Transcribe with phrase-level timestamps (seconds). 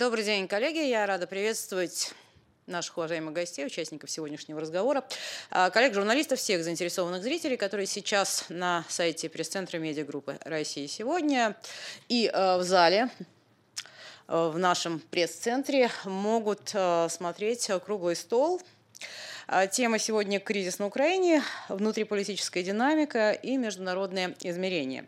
[0.00, 0.78] Добрый день, коллеги.
[0.78, 2.14] Я рада приветствовать
[2.66, 5.04] наших уважаемых гостей, участников сегодняшнего разговора,
[5.50, 11.54] а, коллег, журналистов, всех заинтересованных зрителей, которые сейчас на сайте пресс-центра медиагруппы России сегодня
[12.08, 13.10] и а, в зале
[14.26, 16.74] а, в нашем пресс-центре могут
[17.10, 18.62] смотреть круглый стол.
[19.70, 25.04] Тема сегодня «Кризис на Украине», внутриполитическая динамика и международные измерения.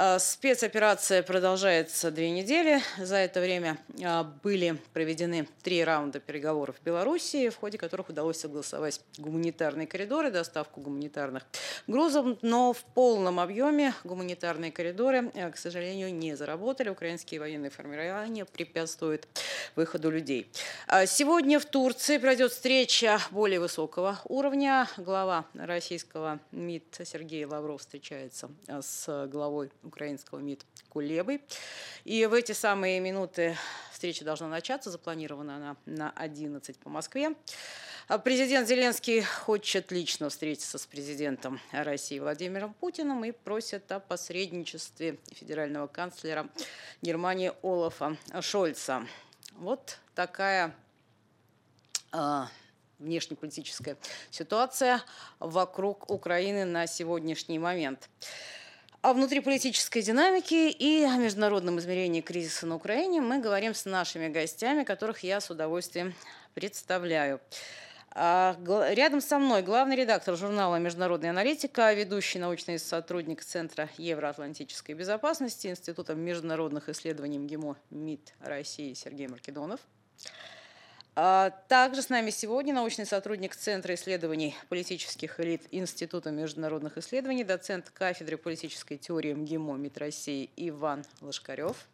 [0.00, 2.80] А, спецоперация продолжается две недели.
[2.98, 8.38] За это время а, были проведены три раунда переговоров в Белоруссии, в ходе которых удалось
[8.38, 11.42] согласовать гуманитарные коридоры, доставку гуманитарных
[11.88, 16.90] грузов, но в полном объеме гуманитарные коридоры, а, к сожалению, не заработали.
[16.90, 19.26] Украинские военные формирования препятствуют
[19.74, 20.48] выходу людей.
[21.06, 24.88] Сегодня в Турции пройдет встреча более высокого уровня.
[24.96, 31.42] Глава российского МИД Сергей Лавров встречается с главой украинского МИД Кулебой.
[32.04, 33.56] И в эти самые минуты
[33.92, 37.34] встреча должна начаться, запланирована она на 11 по Москве.
[38.08, 45.18] А президент Зеленский хочет лично встретиться с президентом России Владимиром Путиным и просит о посредничестве
[45.32, 46.48] федерального канцлера
[47.02, 49.06] Германии Олафа Шольца.
[49.52, 50.74] Вот такая
[52.12, 52.44] э,
[52.98, 53.96] внешнеполитическая
[54.30, 55.02] ситуация
[55.38, 58.08] вокруг Украины на сегодняшний момент
[59.00, 64.82] о внутриполитической динамике и о международном измерении кризиса на Украине мы говорим с нашими гостями,
[64.82, 66.14] которых я с удовольствием
[66.54, 67.40] представляю.
[68.10, 68.56] А,
[68.92, 76.14] рядом со мной главный редактор журнала «Международная аналитика», ведущий научный сотрудник Центра евроатлантической безопасности Института
[76.14, 79.78] международных исследований МГИМО МИД России Сергей Маркедонов.
[81.20, 87.90] А, также с нами сегодня научный сотрудник Центра исследований политических элит Института международных исследований, доцент
[87.90, 91.88] кафедры политической теории МГИМО МИД России Иван Лошкарев.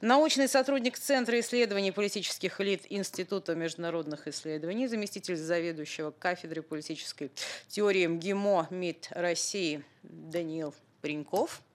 [0.00, 7.32] Научный сотрудник Центра исследований политических элит Института международных исследований, заместитель заведующего кафедры политической
[7.66, 11.60] теории МГИМО МИД России Даниил Приньков–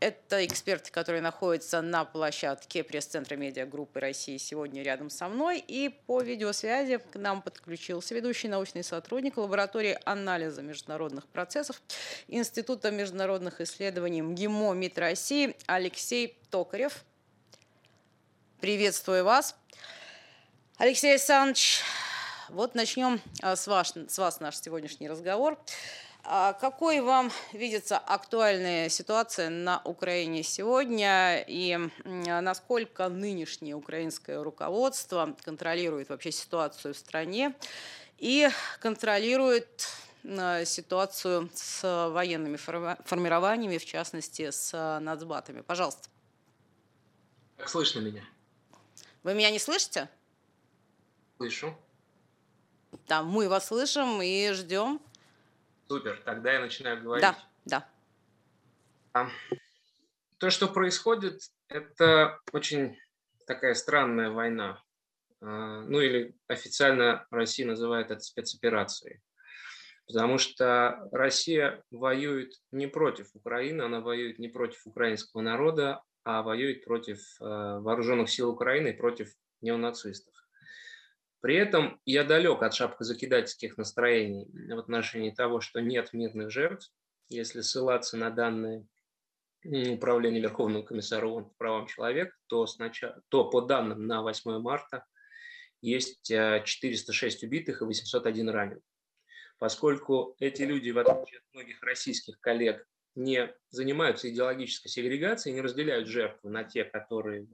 [0.00, 5.58] это эксперты, которые находятся на площадке пресс-центра медиагруппы России сегодня рядом со мной.
[5.60, 11.80] И по видеосвязи к нам подключился ведущий научный сотрудник лаборатории анализа международных процессов
[12.26, 17.04] Института международных исследований МГИМО МИД России Алексей Токарев.
[18.60, 19.56] Приветствую вас.
[20.78, 21.80] Алексей Александрович,
[22.48, 25.58] вот начнем а, с вас, с вас наш сегодняшний разговор.
[26.24, 36.10] А какой вам видится актуальная ситуация на Украине сегодня и насколько нынешнее украинское руководство контролирует
[36.10, 37.54] вообще ситуацию в стране
[38.18, 39.88] и контролирует
[40.22, 45.62] э, ситуацию с военными формированиями, в частности с нацбатами?
[45.62, 46.08] Пожалуйста.
[47.56, 48.22] Как слышно меня?
[49.24, 50.08] Вы меня не слышите?
[51.36, 51.76] Слышу.
[53.08, 55.00] Да, мы вас слышим и ждем.
[55.92, 57.22] Супер, тогда я начинаю говорить.
[57.66, 57.86] Да,
[59.12, 59.28] да.
[60.38, 62.96] То, что происходит, это очень
[63.46, 64.82] такая странная война.
[65.42, 69.20] А, ну или официально Россия называет это спецоперацией.
[70.06, 76.86] Потому что Россия воюет не против Украины, она воюет не против украинского народа, а воюет
[76.86, 80.31] против э, вооруженных сил Украины и против неонацистов.
[81.42, 86.92] При этом я далек от шапкозакидательских настроений в отношении того, что нет мирных жертв.
[87.28, 88.86] Если ссылаться на данные
[89.64, 95.04] Управления Верховного комиссара ООН по правам человека, то, сначала, то по данным на 8 марта
[95.80, 98.84] есть 406 э, убитых и 801 раненых.
[99.58, 102.86] Поскольку эти люди, в отличие от многих российских коллег,
[103.16, 107.48] не занимаются идеологической сегрегацией, не разделяют жертвы на те, которые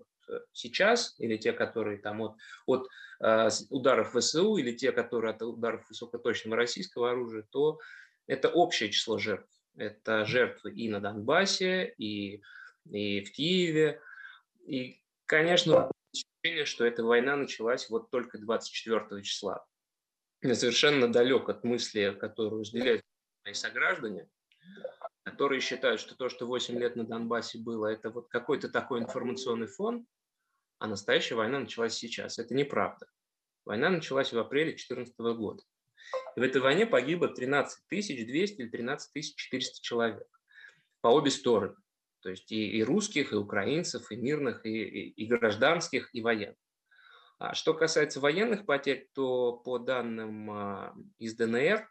[0.52, 2.88] сейчас, или те, которые там от, от
[3.20, 7.78] э, ударов ВСУ, или те, которые от ударов высокоточного российского оружия, то
[8.26, 9.48] это общее число жертв.
[9.76, 12.42] Это жертвы и на Донбассе, и,
[12.90, 14.00] и в Киеве.
[14.66, 19.64] И, конечно, ощущение, что эта война началась вот только 24 числа.
[20.42, 23.02] Я совершенно далек от мысли, которую разделяют
[23.44, 24.28] мои сограждане,
[25.24, 29.66] которые считают, что то, что 8 лет на Донбассе было, это вот какой-то такой информационный
[29.66, 30.06] фон,
[30.78, 32.38] а настоящая война началась сейчас.
[32.38, 33.06] Это неправда.
[33.64, 35.62] Война началась в апреле 2014 года.
[36.36, 40.26] И в этой войне погибло 13 200 или 13 400 человек
[41.00, 41.74] по обе стороны.
[42.20, 46.56] То есть и, и русских, и украинцев, и мирных, и, и, и гражданских, и военных.
[47.38, 51.88] А что касается военных потерь, то по данным а, из ДНР,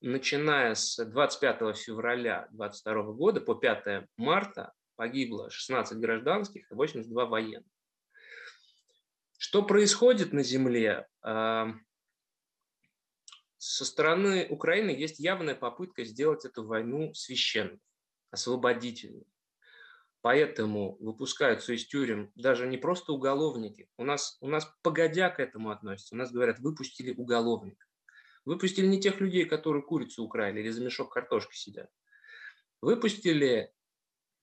[0.00, 7.72] начиная с 25 февраля 2022 года по 5 марта погибло 16 гражданских и 82 военных.
[9.38, 11.08] Что происходит на земле?
[11.22, 11.72] А,
[13.56, 17.80] со стороны Украины есть явная попытка сделать эту войну священной,
[18.30, 19.26] освободительной.
[20.20, 23.88] Поэтому выпускаются из тюрем даже не просто уголовники.
[23.96, 26.14] У нас, у нас погодя к этому относятся.
[26.14, 27.86] У нас говорят, выпустили уголовника.
[28.44, 31.88] Выпустили не тех людей, которые курицу украли или за мешок картошки сидят.
[32.82, 33.72] Выпустили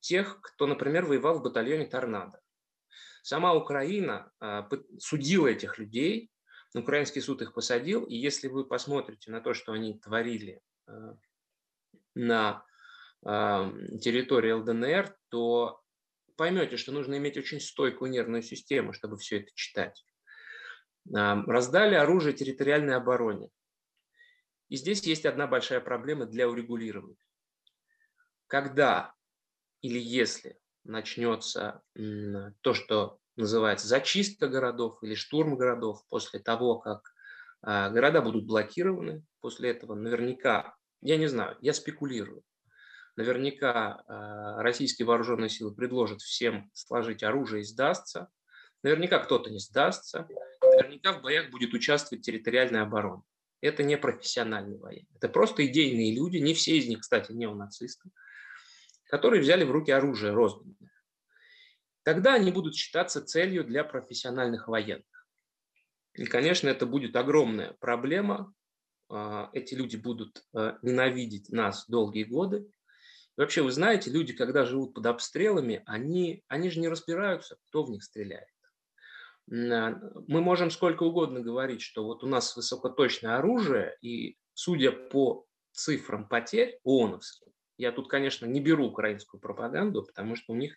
[0.07, 2.39] тех, кто, например, воевал в батальоне «Торнадо».
[3.23, 4.69] Сама Украина а,
[4.99, 6.31] судила этих людей,
[6.73, 11.17] украинский суд их посадил, и если вы посмотрите на то, что они творили а,
[12.15, 12.65] на
[13.25, 13.69] а,
[13.99, 15.81] территории ЛДНР, то
[16.37, 20.05] поймете, что нужно иметь очень стойкую нервную систему, чтобы все это читать.
[21.09, 23.49] Раздали оружие территориальной обороне.
[24.69, 27.17] И здесь есть одна большая проблема для урегулирования.
[28.47, 29.16] Когда
[29.87, 31.81] или если начнется
[32.61, 37.13] то, что называется зачистка городов или штурм городов после того, как
[37.61, 42.43] а, города будут блокированы, после этого наверняка, я не знаю, я спекулирую,
[43.15, 48.27] наверняка а, российские вооруженные силы предложат всем сложить оружие и сдастся,
[48.83, 50.27] наверняка кто-то не сдастся,
[50.61, 53.23] наверняка в боях будет участвовать территориальная оборона.
[53.61, 58.09] Это не профессиональные военные, это просто идейные люди, не все из них, кстати, неонацисты,
[59.07, 60.75] которые взяли в руки оружие розменное.
[62.03, 65.27] Тогда они будут считаться целью для профессиональных военных.
[66.13, 68.53] И, конечно, это будет огромная проблема.
[69.09, 72.59] А, эти люди будут а, ненавидеть нас долгие годы.
[73.37, 77.83] И вообще, вы знаете, люди, когда живут под обстрелами, они, они же не разбираются, кто
[77.83, 78.47] в них стреляет.
[79.51, 85.45] А, мы можем сколько угодно говорить, что вот у нас высокоточное оружие, и судя по
[85.71, 90.75] цифрам потерь ООНовским, я тут, конечно, не беру украинскую пропаганду, потому что у них,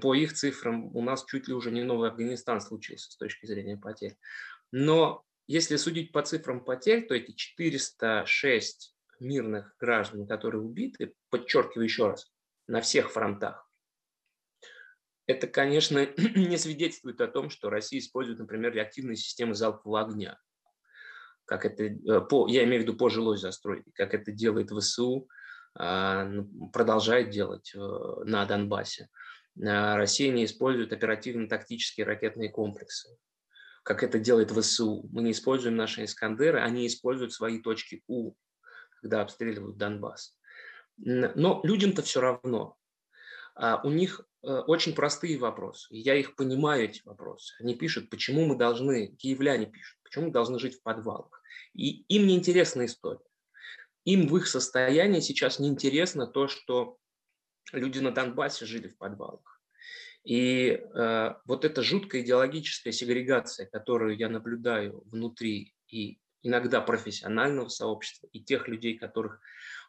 [0.00, 3.76] по их цифрам, у нас чуть ли уже не новый Афганистан случился с точки зрения
[3.76, 4.16] потерь.
[4.72, 12.08] Но если судить по цифрам потерь, то эти 406 мирных граждан, которые убиты, подчеркиваю еще
[12.08, 12.32] раз,
[12.66, 13.68] на всех фронтах,
[15.26, 20.38] это, конечно, не свидетельствует о том, что Россия использует, например, реактивные системы залпового огня.
[21.46, 25.28] Как это, э, по, я имею в виду по жилой застройке, как это делает ВСУ,
[25.74, 29.08] продолжает делать э, на Донбассе.
[29.60, 33.16] А, Россия не использует оперативно-тактические ракетные комплексы,
[33.82, 35.08] как это делает ВСУ.
[35.10, 38.34] Мы не используем наши «Искандеры», они используют свои точки У,
[39.00, 40.36] когда обстреливают Донбасс.
[40.96, 42.76] Но людям-то все равно.
[43.56, 45.88] А у них э, очень простые вопросы.
[45.90, 47.54] Я их понимаю, эти вопросы.
[47.58, 51.42] Они пишут, почему мы должны, киевляне пишут, почему мы должны жить в подвалах.
[51.72, 53.24] И им не интересна история
[54.04, 56.98] им в их состоянии сейчас неинтересно то, что
[57.72, 59.60] люди на Донбассе жили в подвалах.
[60.24, 68.28] И э, вот эта жуткая идеологическая сегрегация, которую я наблюдаю внутри и иногда профессионального сообщества,
[68.32, 69.40] и тех людей, которых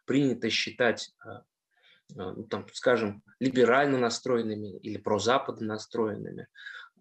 [0.05, 1.41] принято считать, э, э,
[2.15, 6.47] ну, там, скажем, либерально настроенными или прозападно настроенными,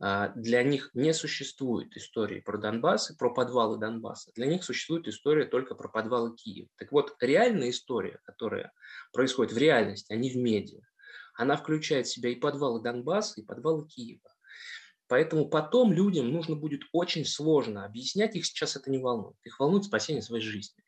[0.01, 4.33] для них не существует истории про Донбасс и про подвалы Донбасса.
[4.35, 6.69] Для них существует история только про подвалы Киева.
[6.77, 8.73] Так вот, реальная история, которая
[9.13, 10.81] происходит в реальности, а не в медиа,
[11.35, 14.21] она включает в себя и подвалы Донбасса, и подвалы Киева.
[15.07, 19.37] Поэтому потом людям нужно будет очень сложно объяснять, их сейчас это не волнует.
[19.45, 20.83] Их волнует спасение своей жизни.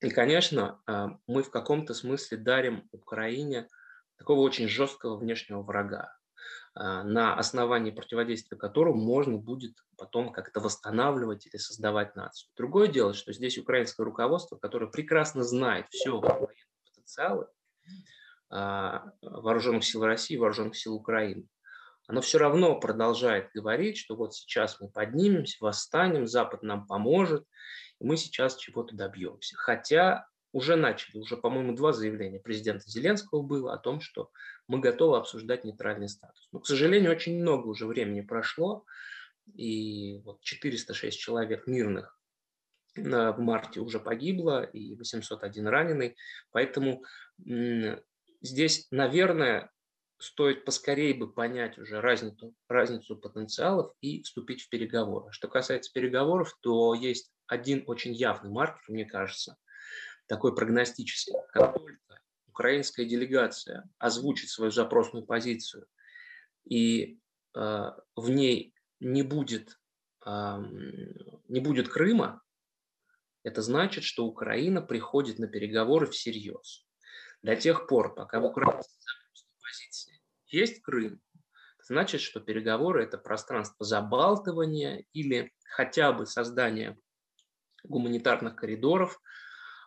[0.00, 3.68] И, конечно, а, мы в каком-то смысле дарим Украине
[4.16, 6.16] такого очень жесткого внешнего врага.
[6.76, 12.50] А, на основании противодействия которому можно будет потом как-то восстанавливать или создавать нацию.
[12.56, 17.46] Другое дело, что здесь украинское руководство, которое прекрасно знает все военные потенциалы
[18.50, 21.46] а, вооруженных сил России, вооруженных сил Украины,
[22.08, 27.46] оно все равно продолжает говорить, что вот сейчас мы поднимемся, восстанем, Запад нам поможет,
[28.00, 29.56] и мы сейчас чего-то добьемся.
[29.56, 34.30] Хотя уже начали, уже, по-моему, два заявления президента Зеленского было о том, что
[34.68, 36.48] мы готовы обсуждать нейтральный статус.
[36.52, 38.84] Но, к сожалению, очень много уже времени прошло,
[39.52, 42.16] и вот 406 человек мирных
[42.94, 46.16] в марте уже погибло, и 801 раненый.
[46.52, 47.02] Поэтому
[48.40, 49.72] здесь, наверное,
[50.18, 55.32] стоит поскорее бы понять уже разницу, разницу потенциалов и вступить в переговоры.
[55.32, 59.56] Что касается переговоров, то есть один очень явный маркер, мне кажется,
[60.26, 61.34] такой прогностический.
[61.52, 65.86] Как только украинская делегация озвучит свою запросную позицию
[66.64, 67.18] и
[67.54, 69.78] э, в ней не будет,
[70.24, 70.56] э,
[71.48, 72.42] не будет Крыма,
[73.42, 76.86] это значит, что Украина приходит на переговоры всерьез.
[77.42, 78.82] До тех пор, пока в Украине
[79.60, 81.20] позиции есть Крым,
[81.78, 86.98] значит, что переговоры– это пространство забалтывания или хотя бы создания
[87.82, 89.20] гуманитарных коридоров.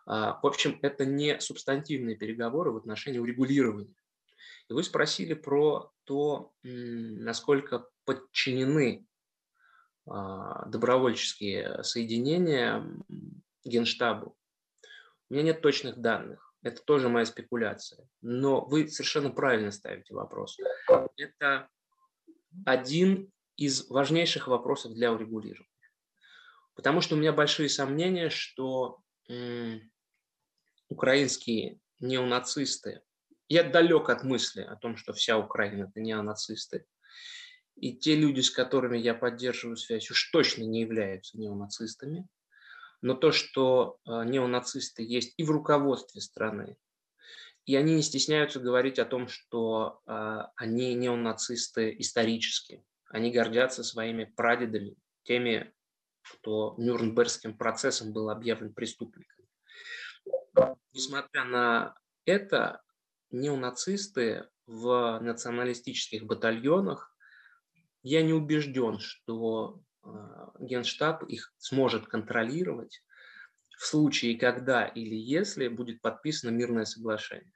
[0.08, 3.94] А, в общем, это не субстантивные переговоры в отношении урегулирования.
[4.70, 9.06] И вы спросили про то, насколько подчинены
[10.06, 12.82] а, добровольческие соединения
[13.64, 14.34] Генштабу.
[15.28, 16.54] У меня нет точных данных.
[16.62, 18.08] Это тоже моя спекуляция.
[18.22, 20.56] Но вы совершенно правильно ставите вопрос.
[21.16, 21.68] Это
[22.64, 25.68] один из важнейших вопросов для урегулирования.
[26.74, 29.02] Потому что у меня большие сомнения, что
[30.88, 33.02] украинские неонацисты,
[33.48, 36.86] я далек от мысли о том, что вся Украина– это неонацисты,
[37.76, 42.26] и те люди, с которыми я поддерживаю связь, уж точно не являются неонацистами.
[43.00, 46.76] Но то, что э, неонацисты есть и в руководстве страны,
[47.64, 52.82] и они не стесняются говорить о том, что э, они неонацисты исторически.
[53.08, 55.72] Они гордятся своими прадедами, теми,
[56.22, 59.37] кто Нюрнбергским процессом был объявлен преступником.
[60.92, 61.94] Несмотря на
[62.24, 62.82] это,
[63.30, 67.14] неонацисты в националистических батальонах,
[68.02, 70.08] я не убежден, что э,
[70.60, 73.02] Генштаб их сможет контролировать
[73.76, 77.52] в случае, когда или если будет подписано мирное соглашение.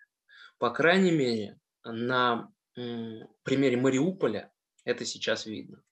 [0.59, 4.53] По крайней мере, на примере Мариуполя
[4.85, 5.83] это сейчас видно.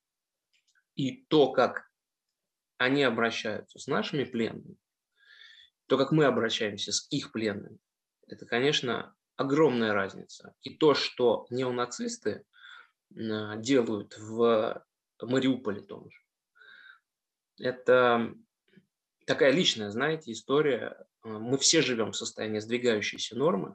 [0.94, 1.90] И то, как
[2.78, 4.76] они обращаются с нашими пленными,
[5.90, 7.80] то, как мы обращаемся с их пленными,
[8.28, 10.54] это, конечно, огромная разница.
[10.62, 12.44] И то, что неонацисты
[13.10, 14.86] делают в
[15.20, 16.20] Мариуполе том же,
[17.58, 18.32] это
[19.26, 21.08] такая личная, знаете, история.
[21.24, 23.74] Мы все живем в состоянии сдвигающейся нормы,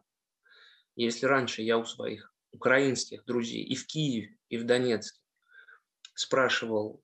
[0.96, 5.20] если раньше я у своих украинских друзей и в Киеве, и в Донецке
[6.14, 7.04] спрашивал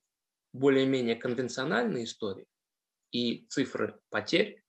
[0.54, 2.46] более-менее конвенциональные истории
[3.10, 4.61] и цифры потерь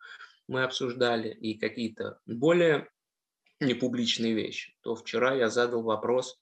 [0.48, 2.90] мы обсуждали, и какие-то более
[3.60, 6.42] непубличные вещи, то вчера я задал вопрос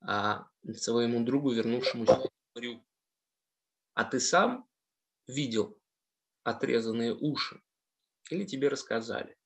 [0.00, 2.20] а, своему другу, вернувшемуся
[2.54, 2.80] в
[3.94, 4.68] А ты сам
[5.26, 5.78] видел
[6.42, 7.60] отрезанные уши?
[8.30, 9.36] Или тебе рассказали?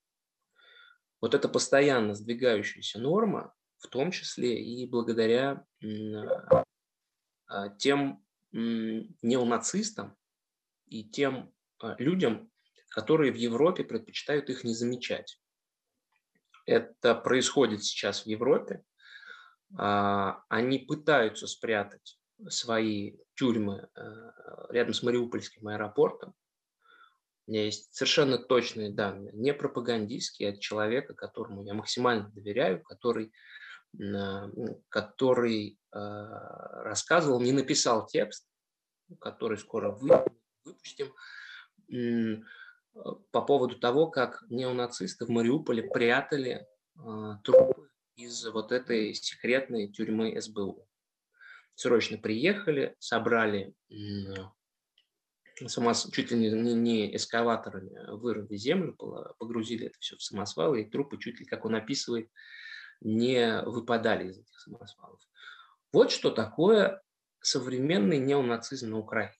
[1.21, 5.65] Вот эта постоянно сдвигающаяся норма, в том числе и благодаря
[7.47, 10.17] а, тем неонацистам
[10.87, 12.51] и тем а, людям,
[12.95, 15.41] которые в Европе предпочитают их не замечать.
[16.67, 18.83] Это происходит сейчас в Европе.
[19.77, 22.19] А, они пытаются спрятать
[22.49, 23.89] свои тюрьмы
[24.71, 26.35] рядом с Мариупольским аэропортом,
[27.47, 33.33] у меня есть совершенно точные данные, не пропагандистские, от человека, которому я максимально доверяю, который,
[34.89, 38.47] который а, рассказывал, не написал текст,
[39.21, 41.13] который скоро выпустим,
[43.31, 50.41] по поводу того, как неонацисты в Мариуполе прятали а, трупы из вот этой секретной тюрьмы
[50.41, 50.87] СБУ.
[51.75, 53.75] Срочно приехали, собрали
[55.67, 56.11] самос...
[56.13, 58.95] чуть ли не, не эскаваторами вырыли землю,
[59.39, 62.31] погрузили это все в самосвалы, и трупы, чуть ли, как он описывает,
[63.01, 65.21] не выпадали из этих самосвалов.
[65.93, 67.03] Вот что такое
[67.41, 69.35] современный неонацизм на Украине.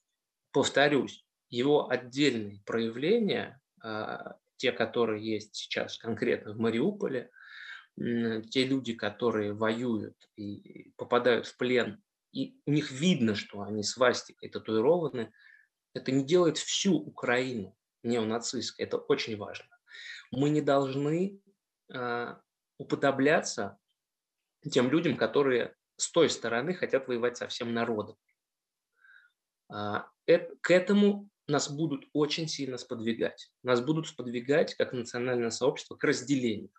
[0.53, 7.31] Повторюсь, его отдельные проявления, а, те, которые есть сейчас конкретно в Мариуполе,
[7.97, 14.49] те люди, которые воюют и попадают в плен, и у них видно, что они свастикой
[14.49, 15.31] татуированы,
[15.93, 18.87] это не делает всю Украину неонацистской.
[18.87, 19.69] Это очень важно.
[20.31, 21.39] Мы не должны
[21.93, 22.37] э,
[22.79, 23.79] уподобляться
[24.71, 28.17] тем людям, которые с той стороны хотят воевать со всем народом.
[29.71, 33.53] Э, к этому нас будут очень сильно сподвигать.
[33.63, 36.71] Нас будут сподвигать, как национальное сообщество, к разделению.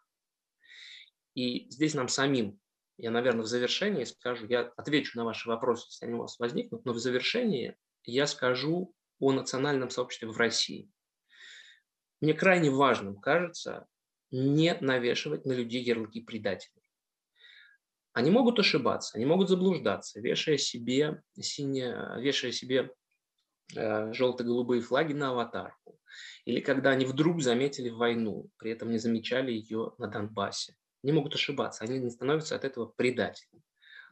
[1.36, 2.60] И здесь нам самим,
[2.98, 6.86] я, наверное, в завершении скажу, я отвечу на ваши вопросы, если они у вас возникнут,
[6.86, 10.91] но в завершении я скажу о национальном сообществе в России.
[12.22, 13.88] Мне крайне важным кажется
[14.32, 16.82] не навешивать на людей ярлыки предателей.
[18.13, 22.91] Они могут ошибаться, они могут заблуждаться, вешая себе, сине, вешая себе
[23.74, 26.00] желто-голубые флаги на аватарку.
[26.46, 30.75] Или когда они вдруг заметили войну, при этом не замечали ее на Донбассе.
[31.03, 33.63] Они могут ошибаться, они не становятся от этого предателями.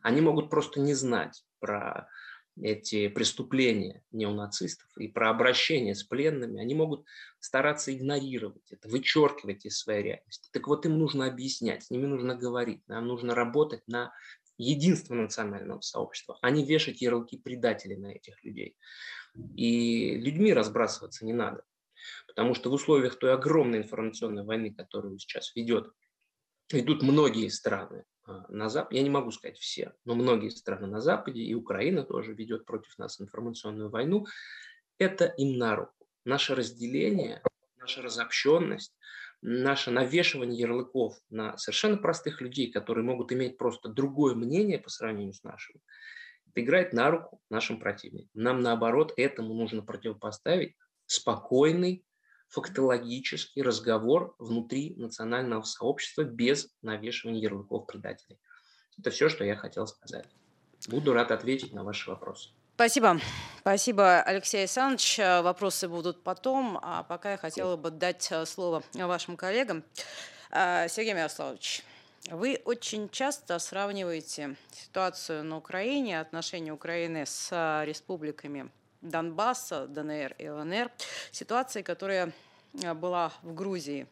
[0.02, 2.10] Они могут просто не знать про
[2.60, 7.06] эти преступления неонацистов и про обращение с пленными, они могут
[7.40, 10.50] стараться игнорировать это, вычеркивать из своей реальности.
[10.52, 14.12] Так вот, им нужно объяснять, с ними нужно говорить, нам нужно работать на
[14.58, 18.76] единства национального сообщества, а не вешать ярлыки предателей на этих людей.
[19.56, 21.64] И людьми разбрасываться не надо.
[22.28, 25.92] Потому что в условиях той огромной информационной войны, которую сейчас ведет,
[26.72, 31.02] ведут многие страны а, на Западе, я не могу сказать все, но многие страны на
[31.02, 34.26] Западе, и Украина тоже ведет против нас информационную войну,
[34.98, 36.08] это им на руку.
[36.26, 37.42] Наше разделение,
[37.78, 38.96] наша разобщенность,
[39.42, 45.34] наше навешивание ярлыков на совершенно простых людей, которые могут иметь просто другое мнение по сравнению
[45.34, 45.82] с нашим,
[46.52, 48.30] это играет на руку нашим противникам.
[48.34, 52.06] Нам, наоборот, этому нужно противопоставить спокойный,
[52.50, 58.40] фактологический разговор внутри национального сообщества без навешивания ярлыков предателей.
[58.98, 60.26] Это все, что я хотел сказать.
[60.88, 62.50] Буду рад ответить на ваши вопросы.
[62.76, 63.20] Спасибо.
[63.60, 65.18] Спасибо, Алексей Александрович.
[65.18, 69.84] Вопросы будут потом, а пока я хотела бы дать э, слово вашим коллегам.
[70.52, 71.84] Э, Сергей Мирославович,
[72.30, 78.70] вы очень часто сравниваете ситуацию на Украине, отношения Украины с республиками
[79.02, 80.92] Донбасса, ДНР и ЛНР,
[81.32, 82.32] ситуацией, которая
[82.96, 84.08] была в Грузии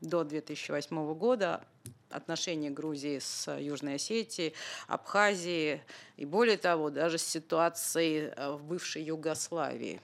[0.00, 1.64] до 2008 года,
[2.10, 4.54] отношения Грузии с Южной Осетией,
[4.86, 5.82] Абхазией
[6.16, 10.00] и более того, даже с ситуацией э, в бывшей Югославии.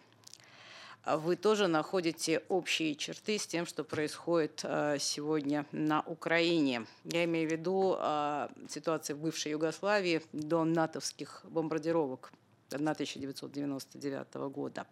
[1.07, 6.87] Вы тоже находите общие черты с тем, что происходит э, сегодня на Украине.
[7.05, 12.33] Я имею в виду э, ситуацию в бывшей Югославии до натовских бомбардировок
[12.71, 14.87] 1999 года.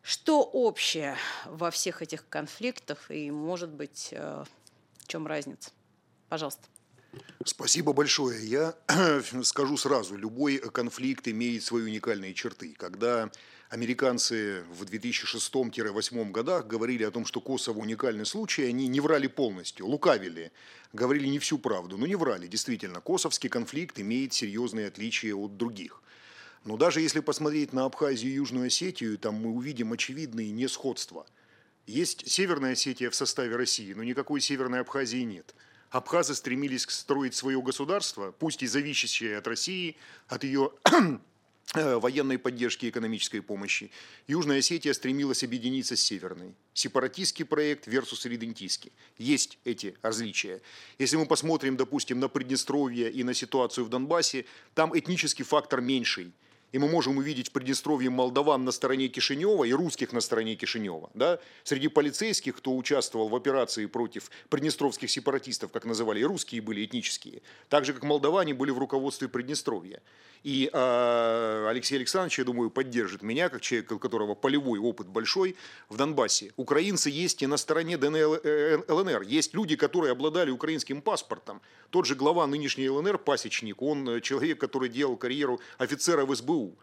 [0.00, 4.14] Что общее во всех этих конфликтах и, может быть,
[5.06, 5.70] чем разница?
[6.30, 6.66] Пожалуйста.
[7.44, 8.44] Спасибо большое.
[8.46, 8.74] Я
[9.42, 12.74] скажу сразу, любой конфликт имеет свои уникальные черты.
[12.78, 13.30] Когда
[13.70, 19.86] американцы в 2006-2008 годах говорили о том, что Косово уникальный случай, они не врали полностью,
[19.86, 20.52] лукавили,
[20.92, 22.46] говорили не всю правду, но не врали.
[22.46, 26.02] Действительно, косовский конфликт имеет серьезные отличия от других.
[26.64, 31.26] Но даже если посмотреть на Абхазию и Южную Осетию, там мы увидим очевидные несходства–
[31.90, 35.54] есть Северная Осетия в составе России, но никакой Северной Абхазии нет.
[35.90, 39.96] Абхазы стремились строить свое государство, пусть и зависящее от России,
[40.28, 40.70] от ее
[41.74, 43.90] военной поддержки и экономической помощи.
[44.26, 46.54] Южная Осетия стремилась объединиться с Северной.
[46.74, 48.92] Сепаратистский проект versus редентистский.
[49.18, 50.62] Есть эти различия.
[50.98, 56.32] Если мы посмотрим, допустим, на Приднестровье и на ситуацию в Донбассе, там этнический фактор меньший–
[56.72, 61.10] и мы можем увидеть в Приднестровье молдаван на стороне Кишинева и русских на стороне Кишинева.
[61.14, 61.40] Да?
[61.64, 67.42] Среди полицейских, кто участвовал в операции против приднестровских сепаратистов, как называли, и русские были этнические,
[67.68, 70.00] так же, как молдаване были в руководстве Приднестровья.
[70.42, 75.56] И э, Алексей Александрович, я думаю, поддержит меня, как человек, у которого полевой опыт большой
[75.90, 76.52] в Донбассе.
[76.56, 79.22] Украинцы есть и на стороне ДНР, ЛНР.
[79.22, 81.60] Есть люди, которые обладали украинским паспортом.
[81.90, 86.74] Тот же глава нынешней ЛНР, Пасечник, он э, человек, который делал карьеру офицера в СБУ.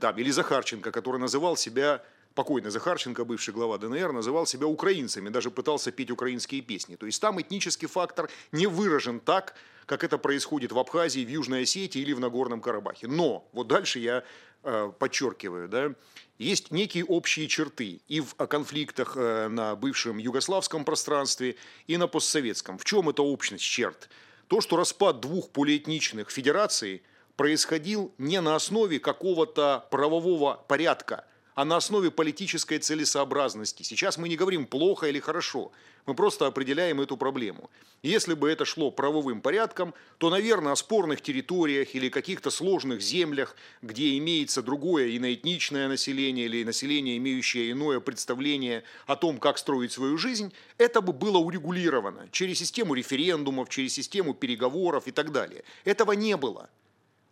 [0.00, 2.02] Там, или Захарченко, который называл себя
[2.34, 6.96] покойный Захарченко, бывший глава ДНР, называл себя украинцами, даже пытался петь украинские песни.
[6.96, 9.54] То есть там этнический фактор не выражен так,
[9.86, 13.06] как это происходит в Абхазии, в Южной Осетии или в Нагорном Карабахе.
[13.06, 14.24] Но, вот дальше я
[14.62, 15.94] э, подчеркиваю, да,
[16.38, 22.78] есть некие общие черты и в конфликтах э, на бывшем югославском пространстве, и на постсоветском.
[22.78, 24.08] В чем эта общность черт?
[24.48, 27.02] То, что распад двух полиэтничных федераций
[27.36, 33.82] происходил не на основе какого-то правового порядка– а на основе политической целесообразности.
[33.82, 35.72] Сейчас мы не говорим плохо или хорошо,
[36.06, 37.70] мы просто определяем эту проблему.
[38.02, 43.56] Если бы это шло правовым порядком, то, наверное, о спорных территориях или каких-то сложных землях,
[43.80, 50.18] где имеется другое иноэтничное население или население, имеющее иное представление о том, как строить свою
[50.18, 55.64] жизнь, это бы было урегулировано через систему референдумов, через систему переговоров и так далее.
[55.84, 56.68] Этого не было.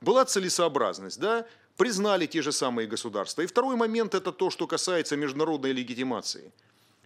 [0.00, 1.46] Была целесообразность, да?
[1.76, 3.42] Признали те же самые государства.
[3.42, 6.52] И второй момент– это то, что касается международной легитимации.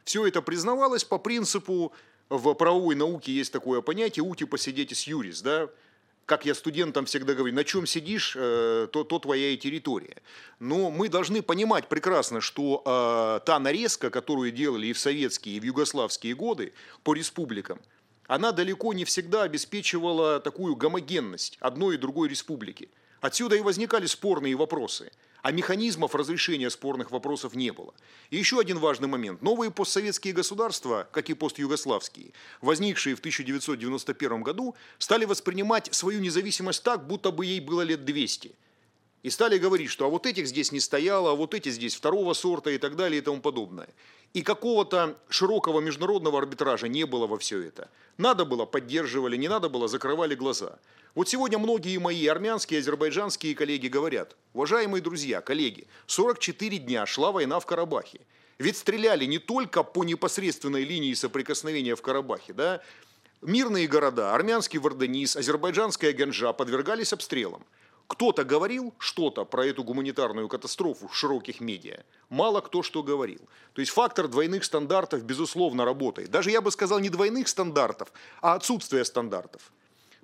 [0.05, 1.93] Все это признавалось по принципу,
[2.29, 5.69] в правовой науке есть такое понятие «ути посидеть с юрис», да?
[6.27, 10.17] как я студентам всегда говорю, на чем сидишь, э, то, то твоя и территория.
[10.59, 15.61] Но мы должны понимать прекрасно, что э, та нарезка, которую делали и в советские, и
[15.61, 16.73] в югославские годы
[17.05, 17.81] по республикам,
[18.27, 22.89] она далеко не всегда обеспечивала такую гомогенность одной и другой республики.
[23.27, 25.11] Отсюда и возникали спорные вопросы,
[25.43, 27.93] а механизмов разрешения спорных вопросов не было.
[28.31, 29.43] И еще один важный момент.
[29.43, 37.09] Новые постсоветские государства, как и постюгославские, возникшие в 1991 году, стали воспринимать свою независимость так,
[37.09, 38.55] будто бы ей было лет 200.
[39.25, 42.33] И стали говорить, что а вот этих здесь не стояло, а вот эти здесь второго
[42.33, 43.89] сорта и так далее и тому подобное.
[44.37, 47.89] И какого-то широкого международного арбитража не было во все это.
[48.19, 50.79] Надо было, поддерживали, не надо было, закрывали глаза.
[51.15, 57.61] Вот сегодня многие мои армянские, азербайджанские коллеги говорят, уважаемые друзья, коллеги, 44 дня шла война
[57.61, 58.21] в Карабахе.
[58.59, 62.83] Ведь стреляли не только по непосредственной линии соприкосновения в Карабахе, да,
[63.43, 67.65] Мирные города, армянский Варданис, азербайджанская Генжа подвергались обстрелам.
[68.09, 72.05] Кто-то говорил что-то про эту гуманитарную катастрофу в широких медиа.
[72.29, 73.41] Мало кто что говорил.
[73.73, 76.31] То есть фактор двойных стандартов, безусловно, работает.
[76.31, 79.73] Даже я бы сказал не двойных стандартов, а отсутствие стандартов.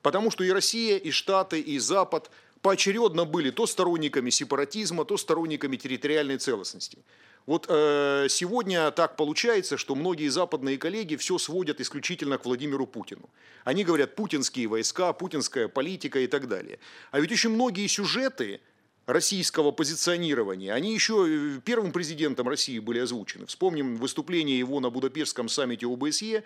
[0.01, 5.77] Потому что и Россия, и Штаты, и Запад поочередно были то сторонниками сепаратизма, то сторонниками
[5.77, 6.99] территориальной целостности.
[7.47, 13.29] Вот э, сегодня так получается, что многие западные коллеги все сводят исключительно к Владимиру Путину.
[13.65, 16.79] Они говорят путинские войска, путинская политика и так далее.
[17.11, 18.61] А ведь очень многие сюжеты
[19.07, 23.47] российского позиционирования, они еще э, первым президентом России были озвучены.
[23.47, 26.45] Вспомним выступление его на Будапештском саммите ОБСЕ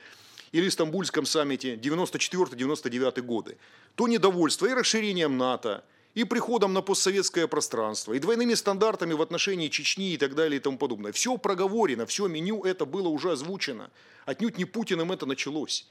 [0.53, 3.59] или Стамбульском саммите 94-99 годы.
[3.95, 5.85] То недовольство и расширением НАТО,
[6.17, 10.61] и приходом на постсоветское пространство, и двойными стандартами в отношении Чечни и так далее и
[10.61, 11.13] тому подобное.
[11.13, 13.91] Все проговорено, все меню это было уже озвучено.
[14.25, 15.87] Отнюдь не Путиным это началось.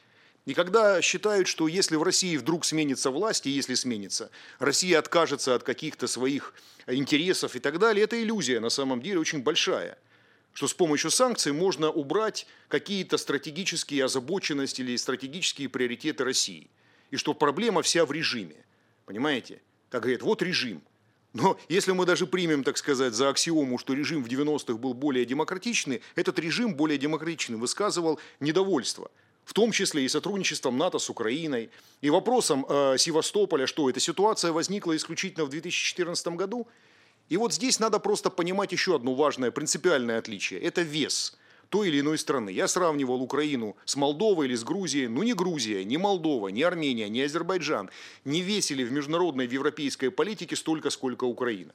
[0.48, 5.54] И когда считают, что если в России вдруг сменится власть, и если сменится, Россия откажется
[5.54, 6.56] от каких-то своих
[6.88, 9.96] интересов и так далее, это иллюзия на самом деле очень большая.
[10.54, 16.68] Что с помощью санкций можно убрать какие-то стратегические озабоченности или стратегические приоритеты России.
[17.12, 18.56] И что проблема вся в режиме.
[19.06, 19.62] Понимаете?
[19.96, 20.82] Как говорят, вот режим.
[21.34, 25.26] Но если мы даже примем, так сказать, за аксиому, что режим в 90-х был более
[25.26, 29.10] демократичный, этот режим более демократичный высказывал недовольство
[29.46, 31.70] в том числе и сотрудничеством НАТО с Украиной,
[32.02, 36.68] и вопросом э, Севастополя, что эта ситуация возникла исключительно в 2014 году.
[37.30, 41.38] И вот здесь надо просто понимать еще одно важное принципиальное отличие– это вес–
[41.76, 42.52] той или иной страны.
[42.52, 45.10] Я сравнивал Украину с Молдовой или с Грузией.
[45.10, 47.90] Ну, ни Грузия, ни Молдова, ни Армения, ни Азербайджан
[48.24, 51.74] не весили в международной в европейской политике столько, сколько Украина.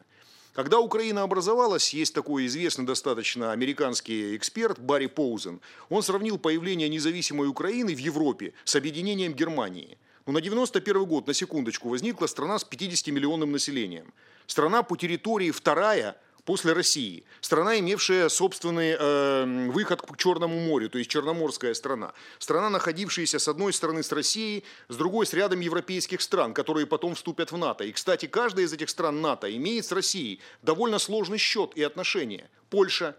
[0.54, 5.60] Когда Украина образовалась, есть такой известный достаточно американский эксперт Барри Поузен.
[5.90, 9.98] Он сравнил появление независимой Украины в Европе с объединением Германии.
[10.24, 14.14] Ну, на 91 год, на секундочку, возникла страна с 50-миллионным населением.
[14.46, 17.24] Страна по территории вторая после России.
[17.40, 22.12] Страна, имевшая собственный э, выход к Черному морю, то есть Черноморская страна.
[22.38, 27.14] Страна, находившаяся с одной стороны с Россией, с другой с рядом европейских стран, которые потом
[27.14, 27.84] вступят в НАТО.
[27.84, 32.50] И, кстати, каждая из этих стран НАТО имеет с Россией довольно сложный счет и отношения.
[32.68, 33.16] Польша,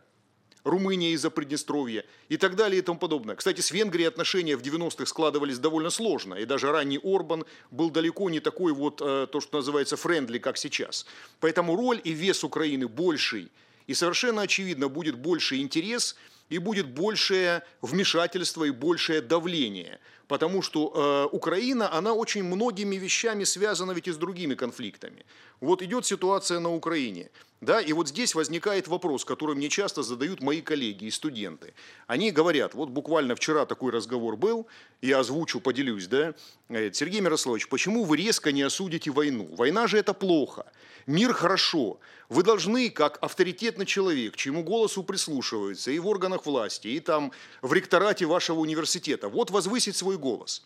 [0.63, 3.35] Румыния из-за Приднестровья и так далее и тому подобное.
[3.35, 8.29] Кстати, с Венгрией отношения в 90-х складывались довольно сложно, и даже ранний Орбан был далеко
[8.29, 11.05] не такой вот, э, то, что называется, френдли, как сейчас.
[11.39, 13.51] Поэтому роль и вес Украины больший,
[13.87, 16.15] и совершенно очевидно будет больше интерес
[16.49, 19.99] и будет большее вмешательство и большее давление.
[20.27, 25.25] Потому что э, Украина, она очень многими вещами связана ведь и с другими конфликтами.
[25.59, 27.29] Вот идет ситуация на Украине.
[27.61, 31.75] Да, и вот здесь возникает вопрос, который мне часто задают мои коллеги и студенты.
[32.07, 34.65] Они говорят, вот буквально вчера такой разговор был,
[34.99, 36.33] я озвучу, поделюсь, да,
[36.69, 39.47] говорит, Сергей Мирославович, почему вы резко не осудите войну?
[39.55, 40.65] Война же это плохо,
[41.05, 41.99] мир хорошо.
[42.29, 47.73] Вы должны, как авторитетный человек, чему голосу прислушиваются и в органах власти, и там в
[47.73, 50.65] ректорате вашего университета, вот возвысить свой голос.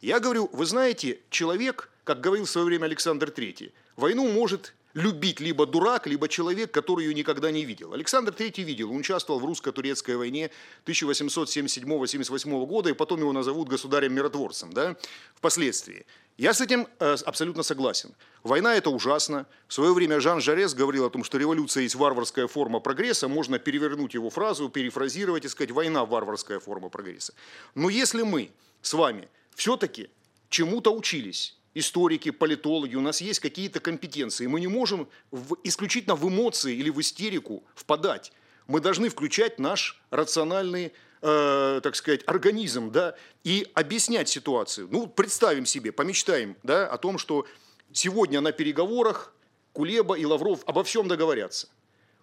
[0.00, 5.40] Я говорю, вы знаете, человек, как говорил в свое время Александр III, войну может любить
[5.40, 7.92] либо дурак, либо человек, который ее никогда не видел.
[7.92, 10.50] Александр III видел, он участвовал в русско-турецкой войне
[10.86, 14.96] 1877-78 года, и потом его назовут государем-миротворцем да,
[15.34, 16.06] впоследствии.
[16.36, 18.14] Я с этим э, абсолютно согласен.
[18.42, 19.46] Война– это ужасно.
[19.68, 23.28] В свое время Жан Жарес говорил о том, что революция есть варварская форма прогресса.
[23.28, 27.34] Можно перевернуть его фразу, перефразировать и сказать «война– варварская форма прогресса».
[27.74, 30.08] Но если мы с вами все-таки
[30.48, 34.46] чему-то учились, историки, политологи, у нас есть какие-то компетенции.
[34.46, 38.32] Мы не можем в, исключительно в эмоции или в истерику впадать.
[38.66, 44.88] Мы должны включать наш рациональный, э, так сказать, организм, да, и объяснять ситуацию.
[44.90, 47.46] Ну, представим себе, помечтаем, да, о том, что
[47.92, 49.34] сегодня на переговорах
[49.72, 51.68] Кулеба и Лавров обо всем договорятся.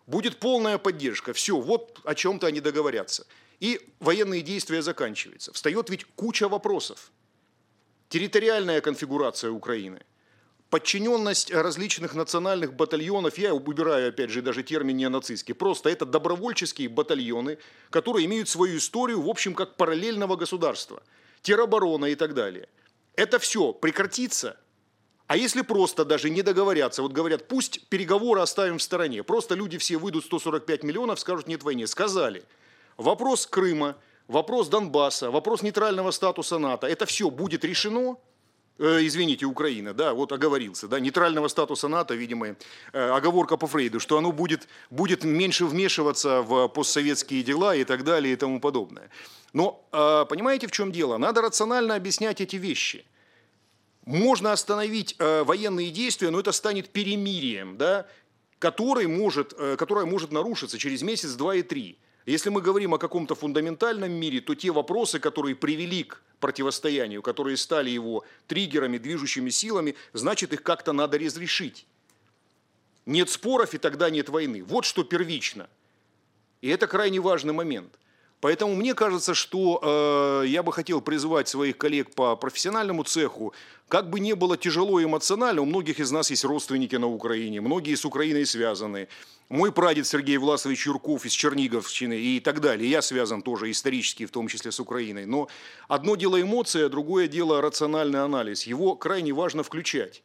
[0.05, 1.33] Будет полная поддержка.
[1.33, 3.25] Все, вот о чем-то они договорятся.
[3.59, 5.51] И военные действия заканчиваются.
[5.51, 7.11] Встает ведь куча вопросов
[8.09, 10.01] территориальная конфигурация Украины,
[10.69, 17.57] подчиненность различных национальных батальонов, я убираю опять же даже термин неонацистский, просто это добровольческие батальоны,
[17.89, 21.01] которые имеют свою историю, в общем, как параллельного государства,
[21.41, 22.67] тероборона и так далее.
[23.15, 24.57] Это все прекратится,
[25.27, 29.77] А если просто даже не договорятся, вот говорят, пусть переговоры оставим в стороне, просто люди
[29.77, 31.85] все выйдут 145 миллионов, скажут нет войне.
[31.85, 32.43] Сказали,
[32.95, 38.17] вопрос Крыма, вопрос Донбасса, вопрос нейтрального статуса НАТО, это все будет решено,
[38.79, 42.55] э, извините, Украина, да, вот оговорился, да, нейтрального статуса НАТО, видимо, э,
[42.93, 48.33] оговорка по Фрейду, что оно будет, будет меньше вмешиваться в постсоветские дела и так далее
[48.33, 49.09] и тому подобное.
[49.53, 51.17] Но э, понимаете, в чем дело?
[51.17, 53.05] Надо рационально объяснять эти вещи–
[54.07, 58.07] можно остановить э, военные действия, но это станет перемирием, да,
[58.57, 61.97] который может, э, которое может нарушиться через месяц, два и три.
[62.27, 67.55] Если мы говорим о каком-то фундаментальном мире, то те вопросы, которые привели к противостоянию, которые
[67.55, 71.87] стали его триггерами, движущими силами, значит, их как-то надо разрешить.
[73.05, 74.61] Нет споров, и тогда нет войны.
[74.61, 75.69] Вот что первично.
[76.59, 77.97] И это крайне важный момент–
[78.39, 83.53] Поэтому мне кажется, что э, я бы хотел призвать своих коллег по профессиональному цеху,
[83.87, 87.95] как бы не было тяжело эмоционально, у многих из нас есть родственники на Украине, многие
[87.95, 89.07] с Украиной связаны.
[89.49, 92.89] Мой прадед Сергей Власович Юрков из Черниговщины и так далее.
[92.89, 95.25] Я связан тоже исторически, в том числе с Украиной.
[95.25, 95.47] Но
[95.87, 98.63] одно дело эмоция, другое дело рациональный анализ.
[98.63, 100.21] Его крайне важно включать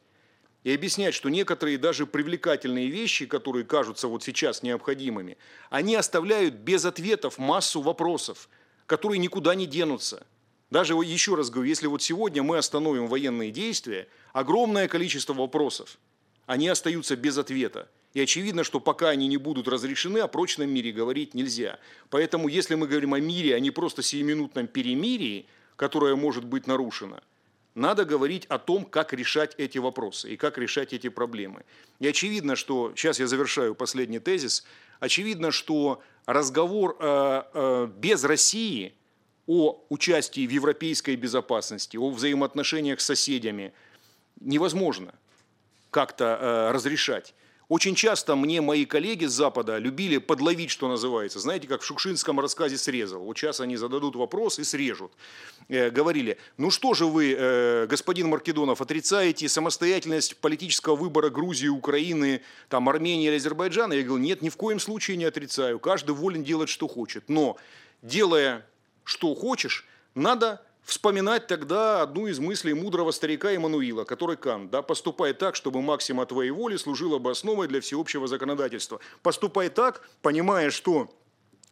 [0.65, 5.37] и объяснять, что некоторые даже привлекательные вещи, которые кажутся вот сейчас необходимыми,
[5.69, 8.49] они оставляют без ответов массу вопросов,
[8.87, 10.27] которые никуда не денутся.
[10.69, 15.97] Даже еще раз говорю, если вот сегодня мы остановим военные действия, огромное количество вопросов,
[16.45, 17.87] они остаются без ответа.
[18.13, 21.79] И очевидно, что пока они не будут разрешены, о прочном мире говорить нельзя.
[22.09, 27.21] Поэтому, если мы говорим о мире, а не просто сиюминутном перемирии, которое может быть нарушено–
[27.75, 31.63] надо говорить о том, как решать эти вопросы и как решать эти проблемы.
[31.99, 34.63] И очевидно, что, сейчас я завершаю последний тезис,
[34.99, 38.93] очевидно, что разговор э, э, без России
[39.47, 43.73] о участии в европейской безопасности, о взаимоотношениях с соседями
[44.39, 45.13] невозможно
[45.89, 47.33] как-то э, разрешать.
[47.69, 51.39] Очень часто мне мои коллеги с Запада любили подловить, что называется.
[51.39, 53.23] Знаете, как в шукшинском рассказе «Срезал».
[53.23, 55.13] Вот сейчас они зададут вопрос и срежут.
[55.69, 62.41] Э, говорили, ну что же вы, э, господин Маркедонов, отрицаете самостоятельность политического выбора Грузии, Украины,
[62.67, 63.93] там, Армении или Азербайджана?
[63.93, 65.79] Я говорю, нет, ни в коем случае не отрицаю.
[65.79, 67.29] Каждый волен делать, что хочет.
[67.29, 67.57] Но
[68.01, 68.67] делая,
[69.05, 75.33] что хочешь, надо вспоминать тогда одну из мыслей мудрого старика Эммануила, который Кант, да, поступай
[75.33, 78.99] так, чтобы максима твоей воли служила основой для всеобщего законодательства.
[79.21, 81.09] Поступай так, понимая, что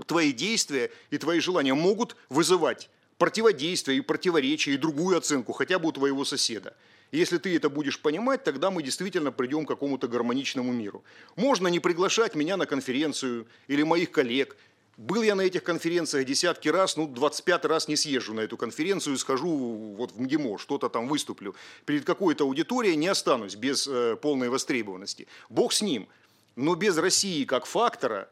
[0.05, 5.89] твои действия и твои желания могут вызывать противодействие и противоречие, и другую оценку, хотя бы
[5.89, 6.75] у твоего соседа.
[7.11, 11.03] Если ты это будешь понимать, тогда мы действительно придем к какому-то гармоничному миру.
[11.35, 14.55] Можно не приглашать меня на конференцию или моих коллег,
[15.01, 19.17] был я на этих конференциях десятки раз, ну, 25 раз не съезжу на эту конференцию,
[19.17, 21.55] схожу вот в МГИМО, что-то там выступлю.
[21.85, 25.27] Перед какой-то аудиторией не останусь без э, полной востребованности.
[25.49, 26.07] Бог с ним.
[26.55, 28.29] Но без России как фактора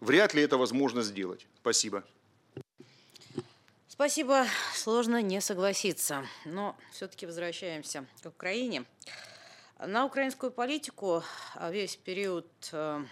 [0.00, 1.46] вряд ли это возможно сделать.
[1.62, 2.04] Спасибо.
[3.88, 4.44] Спасибо.
[4.74, 6.26] Сложно не согласиться.
[6.44, 8.84] Но все-таки возвращаемся к Украине.
[9.78, 11.22] На украинскую политику
[11.54, 13.02] а весь период э,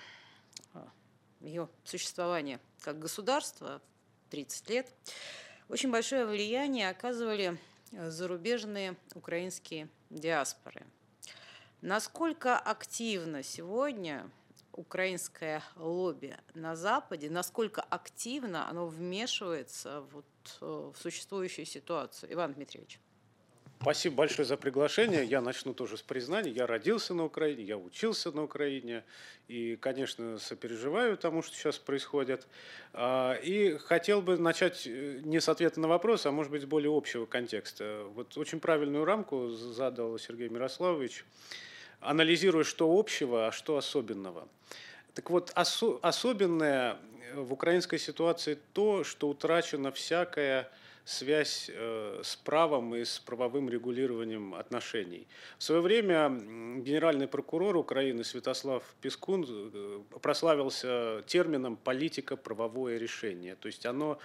[1.40, 3.81] ее существования как государства
[4.31, 4.93] 30 лет,
[5.69, 7.59] очень большое влияние оказывали
[7.93, 10.87] зарубежные украинские диаспоры.
[11.81, 14.31] Насколько активно сегодня
[14.73, 20.27] украинское лобби на Западе, насколько активно оно вмешивается вот
[20.61, 22.33] э, в существующую ситуацию?
[22.33, 23.01] Иван Дмитриевич.
[23.83, 25.25] Спасибо большое за приглашение.
[25.25, 26.51] Я начну тоже с признания.
[26.51, 29.05] Я родился на Украине, я учился на Украине.
[29.49, 32.47] И, конечно, сопереживаю тому, что сейчас происходит.
[32.93, 36.66] А, и хотел бы начать э, не с ответа на вопрос, а может быть с
[36.66, 38.05] более общего контекста.
[38.14, 41.25] Вот очень правильную рамку задал Сергей Мирославович,
[42.01, 44.47] анализируя, что общего, а что особенного.
[45.14, 46.99] Так вот, осо- особенное
[47.35, 50.71] в украинской ситуации то, что утрачено всякое
[51.04, 55.26] связь э, с правом и с правовым регулированием отношений.
[55.58, 63.56] В свое время генеральный прокурор Украины Святослав Пескун э, прославился термином «политика-правовое решение».
[63.56, 64.18] То есть оно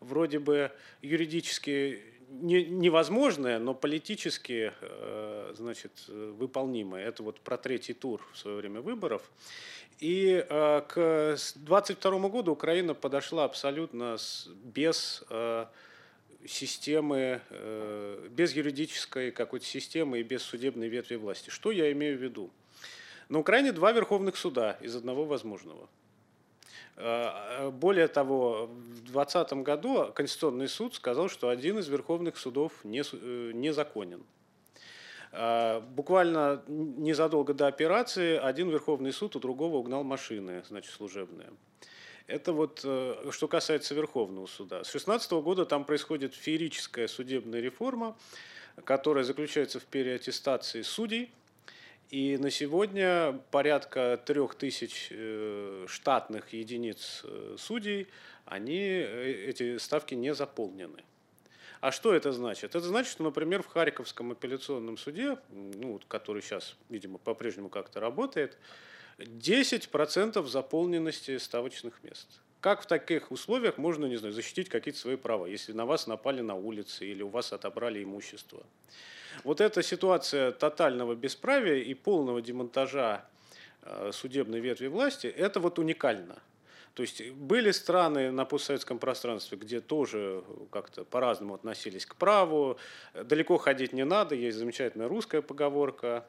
[0.00, 7.06] вроде бы юридически не, невозможное, но политически э, значит, выполнимое.
[7.06, 9.30] Это вот про третий тур в свое время выборов.
[10.00, 14.16] И к 2022 году Украина подошла абсолютно
[14.64, 15.22] без
[16.46, 21.50] системы, э, без юридической какой-то системы и без судебной ветви власти.
[21.50, 22.50] Что я имею в виду?
[23.28, 25.88] На Украине два верховных суда из одного возможного.
[26.96, 33.00] Э, более того, в 2020 году Конституционный суд сказал, что один из верховных судов не,
[33.00, 34.24] э, незаконен.
[35.94, 41.48] Буквально незадолго до операции один Верховный суд у другого угнал машины, значит, служебные.
[42.26, 44.84] Это вот э, что касается Верховного суда.
[44.84, 48.16] С 2016 года там происходит феерическая судебная реформа,
[48.84, 51.32] которая заключается в переаттестации судей.
[52.10, 58.08] И на сегодня порядка трех тысяч э, штатных единиц э, судей,
[58.44, 61.02] они, эти ставки не заполнены.
[61.80, 62.76] А что это значит?
[62.76, 68.56] Это значит, что, например, в Харьковском апелляционном суде, ну, который сейчас, видимо, по-прежнему как-то работает,
[69.24, 72.28] 10% заполненности ставочных мест.
[72.60, 76.42] Как в таких условиях можно, не знаю, защитить какие-то свои права, если на вас напали
[76.42, 78.64] на улице или у вас отобрали имущество?
[79.44, 83.24] Вот эта ситуация тотального бесправия и полного демонтажа
[83.82, 86.40] э, судебной ветви власти, это вот уникально.
[86.94, 92.76] То есть были страны на постсоветском пространстве, где тоже как-то по-разному относились к праву.
[93.14, 96.26] Далеко ходить не надо, есть замечательная русская поговорка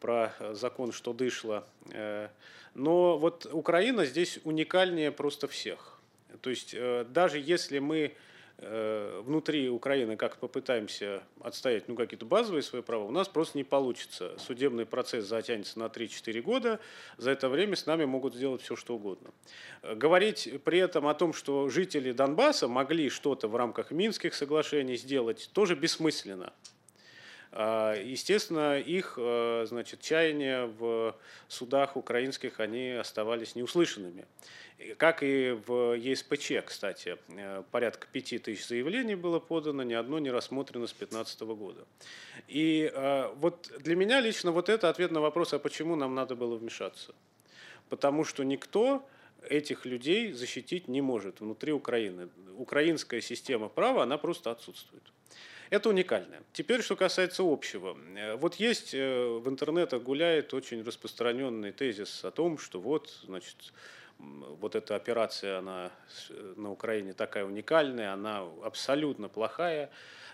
[0.00, 1.64] про э, закон, что дышло.
[1.92, 2.28] Э,
[2.74, 6.00] но вот Украина здесь уникальнее просто всех.
[6.40, 8.14] То есть э, даже если мы
[8.62, 14.36] внутри Украины как попытаемся отстоять ну, какие-то базовые свои права, у нас просто не получится.
[14.38, 16.78] Судебный процесс затянется на 3-4 года,
[17.16, 19.30] за это время с нами могут сделать все, что угодно.
[19.82, 25.48] Говорить при этом о том, что жители Донбасса могли что-то в рамках Минских соглашений сделать,
[25.54, 26.52] тоже бессмысленно.
[27.52, 31.16] А, естественно, их э, значит, чаяния в
[31.48, 34.24] судах украинских они оставались неуслышанными.
[34.96, 40.30] Как и в ЕСПЧ, кстати, э, порядка пяти тысяч заявлений было подано, ни одно не
[40.30, 41.84] рассмотрено с 2015 года.
[42.46, 46.36] И э, вот для меня лично вот это ответ на вопрос, а почему нам надо
[46.36, 47.14] было вмешаться.
[47.88, 49.04] Потому что никто
[49.48, 52.28] этих людей защитить не может внутри Украины.
[52.56, 55.02] Украинская система права, она просто отсутствует.
[55.70, 56.42] Это уникально.
[56.52, 57.96] Теперь, что касается общего.
[58.16, 63.72] Э, вот есть э, в интернете гуляет очень распространенный тезис о том, что вот, значит,
[64.18, 65.92] вот эта операция, она
[66.28, 69.90] э, на Украине такая уникальная, она абсолютно плохая.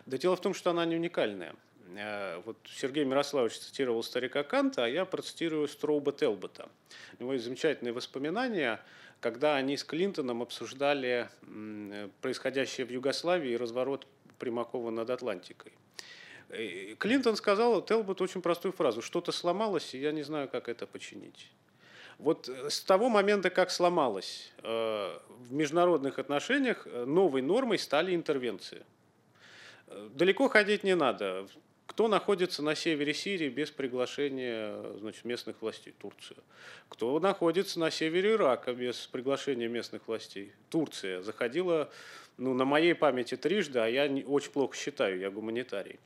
[0.06, 1.54] Да дело в том, что она не уникальная.
[2.44, 6.68] Вот Сергей Мирославович цитировал старика Канта, а я процитирую Строуба Телбота.
[7.18, 8.80] У него есть замечательные воспоминания,
[9.20, 11.28] когда они с Клинтоном обсуждали
[12.22, 14.04] происходящее в Югославии и разворот
[14.38, 15.72] Примакова над Атлантикой.
[16.98, 19.02] Клинтон сказал Телбот очень простую фразу.
[19.02, 21.50] Что-то сломалось, и я не знаю, как это починить.
[22.18, 28.84] Вот с того момента, как сломалось, э, в международных отношениях э, новой нормой стали интервенции.
[29.88, 31.46] Э, далеко ходить не надо.
[31.86, 35.94] Кто находится на севере Сирии без приглашения значит, местных властей?
[35.98, 36.38] Турция.
[36.88, 40.52] Кто находится на севере Ирака без приглашения местных властей?
[40.68, 41.22] Турция.
[41.22, 41.90] Заходила
[42.38, 45.98] ну, на моей памяти трижды, а я очень плохо считаю, я гуманитарий.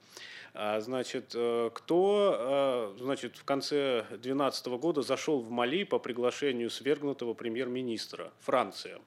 [0.52, 6.70] А, значит, э, кто э, значит, в конце 2012 года зашел в Мали по приглашению
[6.70, 8.32] свергнутого премьер-министра?
[8.40, 9.00] Франция.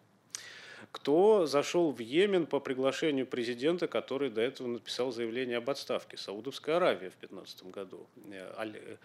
[0.94, 6.18] Кто зашел в Йемен по приглашению президента, который до этого написал заявление об отставке?
[6.18, 8.06] Саудовская Аравия в 2015 году.
[8.32, 8.98] Э,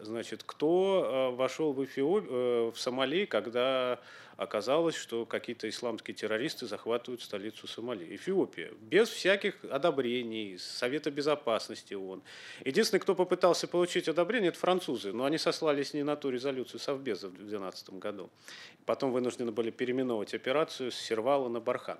[0.00, 2.24] значит, кто вошел в, Эфиоп...
[2.28, 4.00] в Сомали, когда
[4.36, 12.22] оказалось, что какие-то исламские террористы захватывают столицу Сомали, Эфиопия, без всяких одобрений Совета Безопасности ООН.
[12.64, 17.28] Единственный, кто попытался получить одобрение, это французы, но они сослались не на ту резолюцию Совбеза
[17.28, 18.30] в 2012 году.
[18.84, 21.98] Потом вынуждены были переименовать операцию с Сервала на Бархан.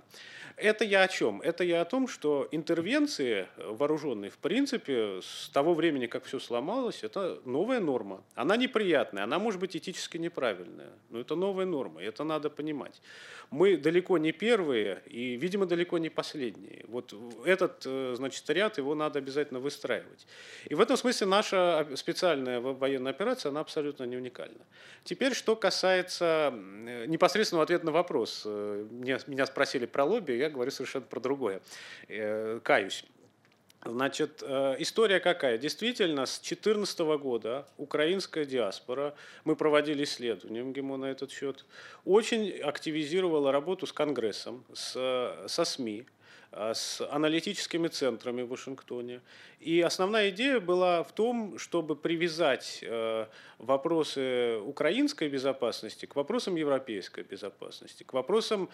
[0.57, 1.43] Это я о чем?
[1.43, 7.03] Это я о том, что интервенции вооруженные, в принципе, с того времени, как все сломалось,
[7.03, 8.23] это новая норма.
[8.35, 13.01] Она неприятная, она может быть этически неправильная, но это новая норма, это надо понимать.
[13.51, 16.85] Мы далеко не первые и, видимо, далеко не последние.
[16.89, 20.27] Вот этот, э, значит, ряд, его надо обязательно выстраивать.
[20.65, 24.65] И в этом смысле наша специальная военная операция, она абсолютно не уникальна.
[25.05, 26.53] Теперь, что касается
[27.07, 28.43] непосредственного ответа на вопрос.
[28.45, 28.87] Э,
[29.27, 31.61] меня спросили про лобби, я говорю совершенно про другое.
[32.09, 33.05] Э, каюсь.
[33.89, 35.59] Значит, э, история какая?
[35.59, 39.15] Действительно, с 2014 года украинская диаспора,
[39.45, 41.65] мы проводили исследования МГИМО на этот счет,
[42.05, 46.05] очень активизировала работу с Конгрессом, с, со СМИ,
[46.51, 49.21] э, с аналитическими центрами в Вашингтоне.
[49.61, 53.27] И основная идея была в том, чтобы привязать э,
[53.59, 58.69] вопросы украинской безопасности к вопросам европейской безопасности, к вопросам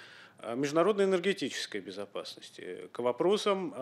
[0.55, 3.75] международной энергетической безопасности, к вопросам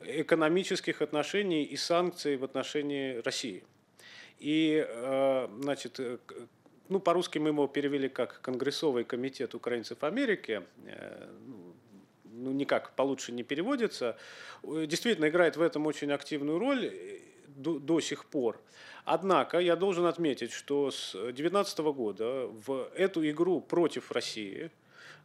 [0.00, 3.64] экономических отношений и санкций в отношении России.
[4.38, 6.18] И, э, значит, э,
[6.88, 11.74] ну, по-русски мы его перевели как Конгрессовый комитет украинцев Америки, э, ну,
[12.24, 14.16] ну, никак получше не переводится,
[14.62, 16.92] действительно играет в этом очень активную роль.
[17.58, 18.60] до, до сих пор.
[19.04, 24.70] Однако я должен отметить, что с 2019 года в эту игру против России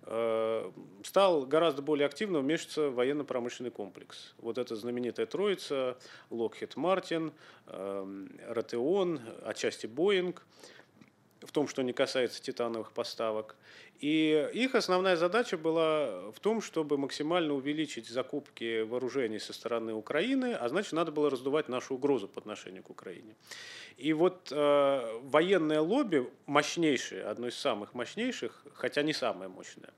[0.06, 4.34] стал гораздо более активно вмешиваться военно-промышленный комплекс.
[4.38, 5.98] Вот эта знаменитая троица,
[6.30, 7.32] Lockheed Martin,
[7.68, 10.38] Raytheon, отчасти Boeing,
[11.46, 13.56] в том, что не касается титановых поставок–
[14.04, 20.54] и их основная задача была в том, чтобы максимально увеличить закупки вооружений со стороны Украины,
[20.56, 23.38] а значит, надо было раздувать нашу угрозу по отношению к Украине.
[23.96, 29.94] И вот э, военное лобби мощнейшее, одно из самых мощнейших, хотя не самое мощное,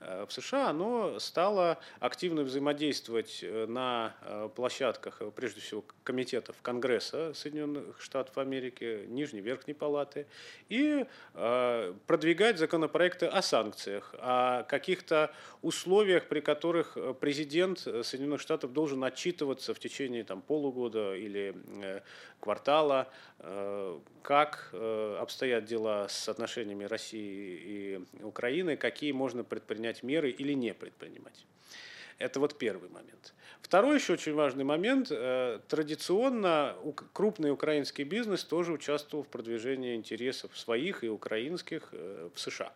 [0.00, 8.00] в США, оно стало активно взаимодействовать э, на э, площадках, прежде всего, комитетов Конгресса Соединенных
[8.00, 10.26] Штатов Америки, Нижней, Верхней Палаты,
[10.68, 11.06] и
[12.06, 15.32] продвигать законопроекты о санкциях, о каких-то
[15.62, 21.54] условиях, при которых президент Соединенных Штатов должен отчитываться в течение там, полугода или
[22.40, 23.08] квартала,
[24.22, 30.74] как обстоят дела с отношениями России и Украины, какие можно предпринять предпринять меры или не
[30.74, 31.46] предпринимать.
[32.18, 33.34] Это вот первый момент.
[33.62, 35.08] Второй еще очень важный момент.
[35.10, 36.74] Э, традиционно
[37.12, 42.72] крупный украинский бизнес тоже участвовал в продвижении интересов своих и украинских э, в США.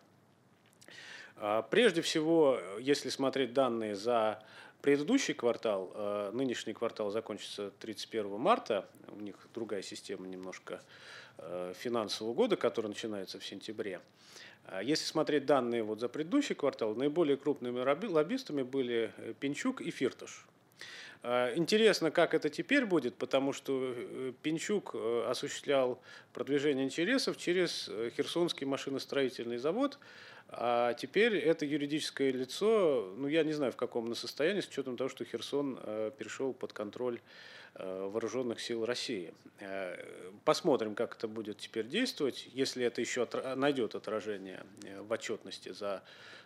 [1.35, 4.41] А, прежде всего, если смотреть данные за
[4.81, 10.81] предыдущий квартал, э, нынешний квартал закончится 31 марта, у них другая система немножко
[11.79, 13.99] финансового года, который начинается в сентябре.
[14.65, 19.91] А если смотреть данные вот за предыдущий квартал, наиболее крупными лоббистами были э, Пинчук и
[19.91, 20.45] Фирташ.
[21.21, 25.99] А, интересно, как это теперь будет, потому что э, Пинчук э, осуществлял
[26.33, 29.99] продвижение интересов через Херсонский машиностроительный завод,
[30.49, 34.97] а теперь это юридическое лицо, ну я не знаю в каком оно состоянии, с учетом
[34.97, 35.77] того, что Херсон
[36.17, 37.19] перешел под контроль
[37.75, 39.33] вооруженных сил России.
[39.59, 39.95] Э,
[40.45, 46.03] посмотрим, как это будет теперь действовать, если это еще найдет отражение э, в отчетности за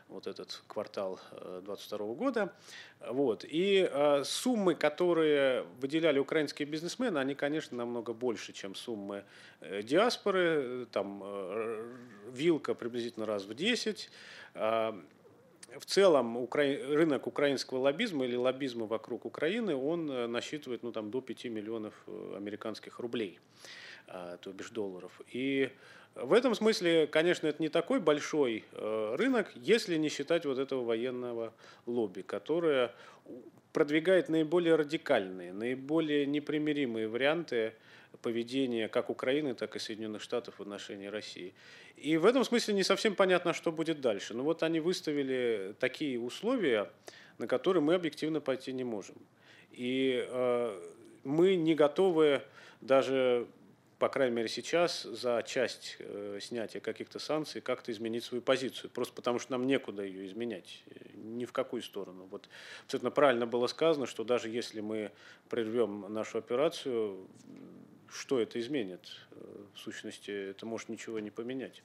[0.07, 2.53] вот этот квартал 2022 года.
[3.09, 3.43] Вот.
[3.45, 3.91] И
[4.23, 9.25] суммы, которые выделяли украинские бизнесмены, они, конечно, намного больше, чем суммы
[9.83, 10.87] диаспоры.
[10.93, 11.21] Там
[12.31, 14.09] вилка приблизительно раз в 10
[15.79, 16.63] в целом укра...
[16.63, 21.93] рынок украинского лоббизма или лоббизма вокруг Украины, он э, насчитывает ну, там, до 5 миллионов
[22.07, 23.39] э, американских рублей,
[24.07, 25.21] а, то бишь долларов.
[25.31, 25.69] И
[26.15, 30.83] в этом смысле, конечно, это не такой большой э, рынок, если не считать вот этого
[30.83, 31.53] военного
[31.85, 32.93] лобби, которое
[33.73, 37.73] продвигает наиболее радикальные, наиболее непримиримые варианты
[38.21, 41.53] поведения как Украины, так и Соединенных Штатов в отношении России.
[41.95, 44.33] И в этом смысле не совсем понятно, что будет дальше.
[44.33, 46.91] Но вот они выставили такие условия,
[47.37, 49.15] на которые мы объективно пойти не можем.
[49.71, 50.79] И э,
[51.23, 52.41] мы не готовы
[52.81, 53.47] даже,
[53.99, 58.89] по крайней мере сейчас, за часть э, снятия каких-то санкций как-то изменить свою позицию.
[58.91, 60.83] Просто потому что нам некуда ее изменять,
[61.15, 62.27] ни в какую сторону.
[62.29, 62.49] Вот
[62.85, 65.11] абсолютно правильно было сказано, что даже если мы
[65.49, 67.27] прервем нашу операцию,
[68.11, 69.09] что это изменит?
[69.31, 71.83] Э, в сущности, это может ничего не поменять.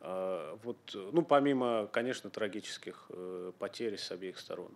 [0.00, 4.72] А, вот, ну, помимо, конечно, трагических э, потерь с обеих сторон.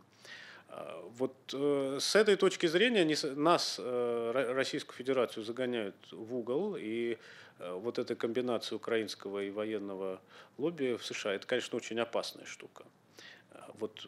[0.68, 3.04] А, вот э, с этой точки зрения
[3.34, 7.18] нас, Российскую Федерацию, загоняют в угол, и
[7.58, 10.20] вот эта комбинация украинского и военного
[10.58, 12.84] лобби в США, это, конечно, очень опасная штука.
[13.50, 14.06] А, вот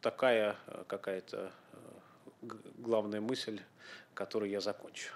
[0.00, 1.52] такая какая-то
[2.78, 3.60] главная мысль,
[4.14, 5.12] которую я закончу.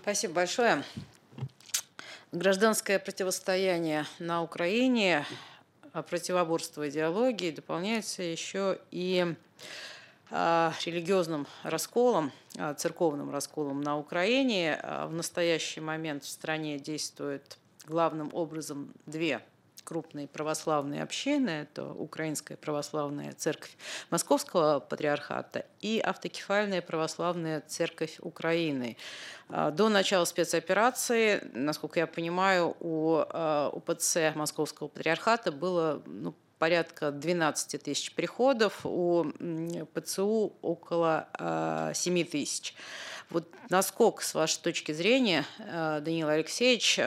[0.00, 0.84] Спасибо большое.
[2.32, 5.24] Гражданское противостояние на Украине,
[5.92, 9.34] а противоборство идеологии дополняется еще и
[10.30, 14.80] а, религиозным расколом, а, церковным расколом на Украине.
[14.82, 19.40] В настоящий момент в стране действует главным образом две
[19.86, 21.50] крупные православные общины.
[21.50, 23.70] Это Украинская православная церковь
[24.10, 28.96] Московского патриархата и Автокефальная православная церковь Украины.
[29.48, 37.12] А, до начала спецоперации, насколько я понимаю, у а, УПЦ Московского патриархата было ну, порядка
[37.12, 39.24] 12 тысяч приходов, у
[39.94, 41.92] ПЦУ около 7 а,
[42.24, 42.74] тысяч.
[43.30, 46.98] Вот насколько, с вашей точки зрения, Даниил Алексеевич,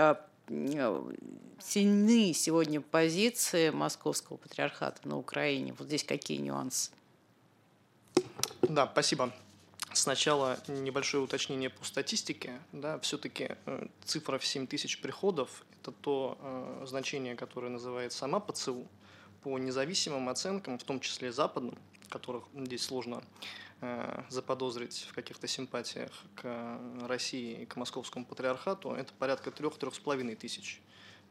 [1.62, 5.74] сильны сегодня позиции Московского патриархата на Украине?
[5.78, 6.92] Вот здесь какие нюансы?
[8.62, 9.34] Да, спасибо.
[9.94, 12.60] Сначала небольшое уточнение по статистике.
[12.72, 18.40] Да, все-таки э, цифра в 7 тысяч приходов– это то э, значение, которое называет сама
[18.40, 18.86] ПЦУ.
[19.44, 21.78] По независимым оценкам, в том числе западным,
[22.10, 23.24] которых здесь сложно
[23.82, 30.00] э, заподозрить в каких-то симпатиях к России и к московскому патриархату, это порядка трех-трех с
[30.00, 30.82] половиной тысяч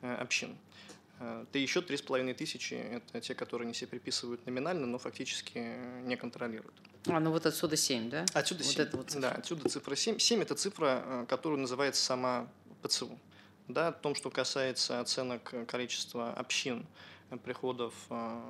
[0.02, 0.56] э, общин.
[1.20, 5.58] Да еще три с половиной тысячи– это те, которые не себе приписывают номинально, но фактически
[6.04, 6.74] не контролируют.
[7.08, 8.24] А, ну вот отсюда 7, да?
[8.34, 10.18] Отсюда вот 7, это вот да, отсюда цифра 7.
[10.18, 12.48] 7– это цифра, которую называется сама
[12.82, 13.18] ПЦУ.
[13.66, 16.86] Да, о том, что касается оценок количества общин,
[17.44, 18.40] приходов э,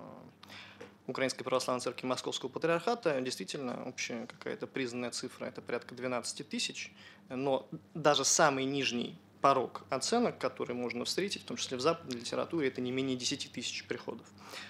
[1.06, 6.92] Украинской Православной Церкви Московского Патриархата, действительно общая какая-то признанная цифра, это порядка 12 тысяч,
[7.28, 12.68] но даже самый нижний порог оценок, который можно встретить, в том числе в западной литературе,
[12.68, 14.26] это не менее 10 тысяч приходов.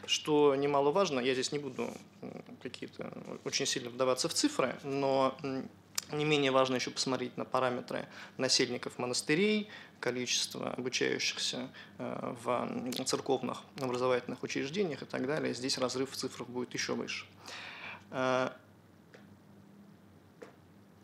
[0.06, 1.90] Что немаловажно, я здесь не буду
[2.62, 3.10] какие-то
[3.44, 5.36] очень сильно вдаваться в цифры, но
[6.12, 8.06] не менее важно еще посмотреть на параметры
[8.36, 9.68] насельников монастырей,
[10.00, 11.68] количество обучающихся
[11.98, 15.54] э, в церковных образовательных учреждениях и так далее.
[15.54, 17.26] Здесь разрыв в цифрах будет еще выше.
[18.10, 18.50] Э,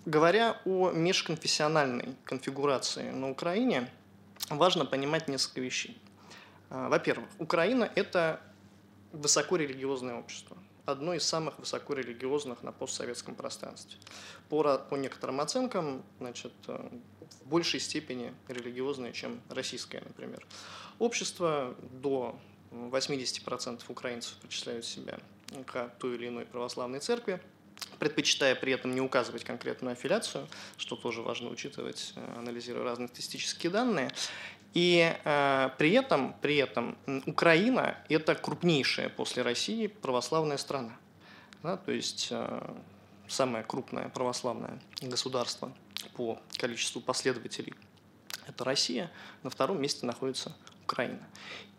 [0.07, 3.90] говоря о межконфессиональной конфигурации на Украине,
[4.49, 6.01] важно понимать несколько вещей.
[6.70, 8.40] Э, во-первых, Украина– это
[9.12, 13.99] высокорелигиозное общество одно из самых высокорелигиозных на постсоветском пространстве.
[14.49, 16.53] По, по некоторым оценкам, значит,
[17.43, 20.47] в большей степени религиозное, чем российское, например.
[20.99, 22.39] Общество до
[22.70, 25.18] 80% украинцев причисляют себя
[25.66, 27.41] к той или иной православной церкви,
[27.99, 33.70] предпочитая при этом не указывать конкретную аффилиацию, что тоже важно учитывать, э, анализируя разные статистические
[33.70, 34.11] данные.
[34.72, 36.97] И э, при, этом, при этом
[37.27, 40.97] Украина– это крупнейшая после России православная страна.
[41.62, 42.75] Да, то есть э,
[43.29, 45.72] самое крупное православное государство
[46.14, 47.74] по количеству последователей–
[48.47, 49.11] это Россия,
[49.42, 51.20] на втором месте находится Украина.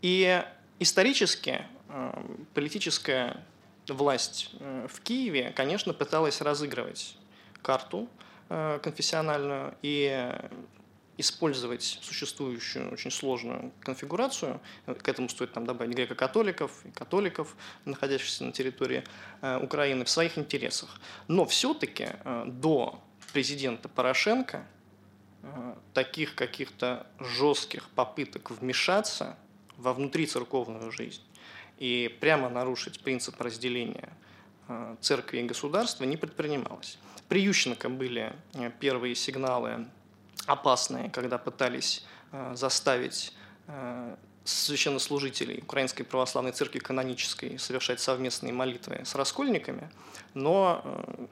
[0.02, 0.44] И
[0.80, 3.44] исторически э, политическая
[3.88, 7.18] власть э, в Киеве, конечно, пыталась разыгрывать
[7.62, 8.10] карту
[8.50, 10.32] э, конфессиональную и
[11.18, 17.56] использовать существующую очень сложную конфигурацию, к этому стоит там добавить греко-католиков и католиков,
[17.86, 19.02] находящихся на территории
[19.62, 21.00] Украины, в своих интересах.
[21.30, 22.10] Но все-таки
[22.46, 23.02] до
[23.36, 24.66] президента Порошенко
[25.44, 29.38] э, таких каких-то жестких попыток вмешаться
[29.76, 31.22] во внутрицерковную жизнь
[31.78, 34.14] и прямо нарушить принцип разделения
[35.02, 36.98] церкви и государства не предпринималось.
[37.28, 38.34] При Ющенко были
[38.80, 39.86] первые сигналы
[40.46, 43.34] опасные, когда пытались э, заставить
[43.68, 44.16] э,
[44.46, 49.92] священнослужителей Украинской Православной Церкви канонической совершать совместные молитвы с раскольниками,
[50.34, 51.28] но э,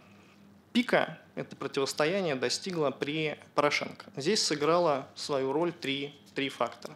[0.74, 4.06] пика это противостояние достигло при Порошенко.
[4.18, 6.96] Здесь сыграло свою роль три, три фактора.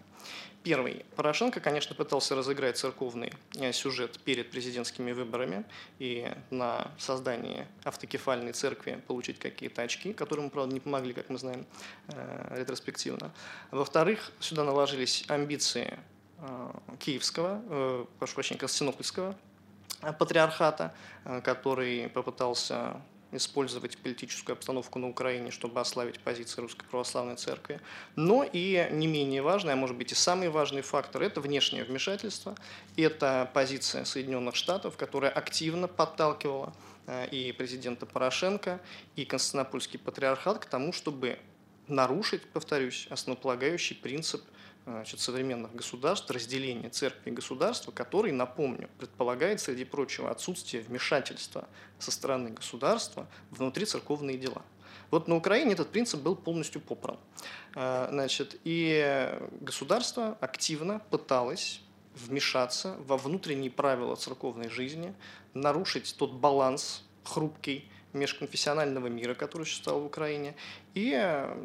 [0.63, 1.05] Первый.
[1.15, 5.63] Порошенко, конечно, пытался разыграть церковный э, сюжет перед президентскими выборами
[5.97, 11.65] и на создании автокефальной церкви получить какие-то очки, которым, правда, не помогли, как мы знаем,
[12.09, 13.31] э, ретроспективно.
[13.71, 15.97] Во-вторых, сюда наложились амбиции
[16.39, 19.37] э, киевского, прошу прощения, константинопольского
[20.19, 20.93] патриархата,
[21.43, 23.01] который попытался
[23.31, 27.81] использовать политическую обстановку на Украине, чтобы ослабить позиции Русской Православной Церкви.
[28.15, 32.55] Но и не менее важный, а может быть и самый важный фактор– это внешнее вмешательство.
[32.95, 36.73] Это позиция Соединенных Штатов, которая активно подталкивала
[37.05, 38.79] э, и президента Порошенко,
[39.15, 41.39] и Константинопольский патриархат к тому, чтобы
[41.87, 44.41] нарушить, повторюсь, основополагающий принцип–
[44.87, 51.67] значит, современных государств разделение церкви и государства, который, напомню, предполагает, среди прочего, отсутствие вмешательства
[51.99, 54.61] со стороны государства внутри церковные дела.
[55.11, 57.17] Вот на Украине этот принцип был полностью попран.
[57.75, 61.81] А, значит, и государство активно пыталось
[62.15, 65.13] вмешаться во внутренние правила церковной жизни,
[65.53, 70.55] нарушить тот баланс хрупкий, межконфессионального мира, который существовал в Украине,
[70.93, 71.11] и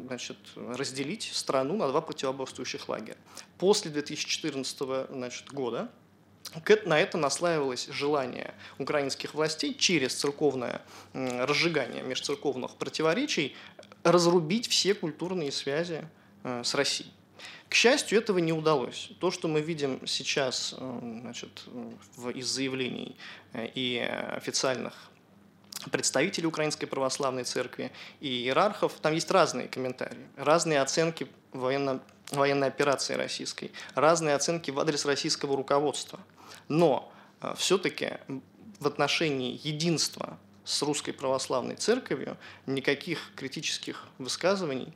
[0.07, 3.17] значит, разделить страну на два противоборствующих лагеря.
[3.57, 5.89] После 2014 значит, года
[6.85, 10.81] на это наслаивалось желание украинских властей через церковное
[11.13, 13.55] разжигание межцерковных противоречий
[14.03, 16.07] разрубить все культурные связи
[16.43, 17.11] э, с Россией.
[17.69, 19.11] К счастью, этого не удалось.
[19.19, 21.65] То, что мы видим сейчас э, значит,
[22.35, 23.15] из заявлений
[23.53, 24.93] э, и официальных
[25.91, 28.93] представителей Украинской Православной Церкви и иерархов.
[29.01, 35.55] Там есть разные комментарии, разные оценки военно, военной операции российской, разные оценки в адрес российского
[35.55, 36.19] руководства.
[36.67, 37.11] Но
[37.41, 38.13] э, все-таки
[38.79, 44.93] в отношении единства с Русской Православной Церковью никаких критических высказываний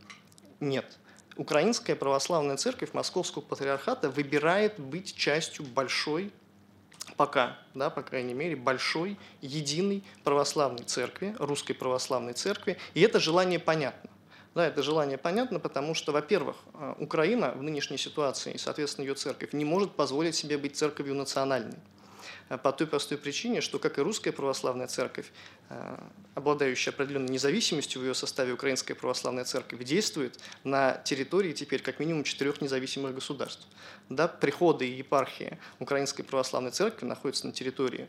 [0.59, 0.97] нет.
[1.35, 6.31] Украинская Православная Церковь Московского Патриархата выбирает быть частью большой
[7.16, 13.60] пока, да, по крайней мере, большой, единой православной церкви, русской православной церкви, и это желание
[13.60, 14.10] понятно.
[14.55, 19.14] Да, это желание понятно, потому что, во-первых, э, Украина в нынешней ситуации, и, соответственно, ее
[19.14, 21.78] церковь, не может позволить себе быть церковью национальной.
[22.49, 25.31] Э, по той простой причине, что, как и русская православная церковь,
[25.69, 25.97] э,
[26.35, 32.23] обладающая определенной независимостью в ее составе, Украинская православная церковь действует на территории теперь как минимум
[32.23, 33.67] четырех независимых государств.
[34.09, 38.07] Да, приходы и епархии Украинской православной церкви находятся на территории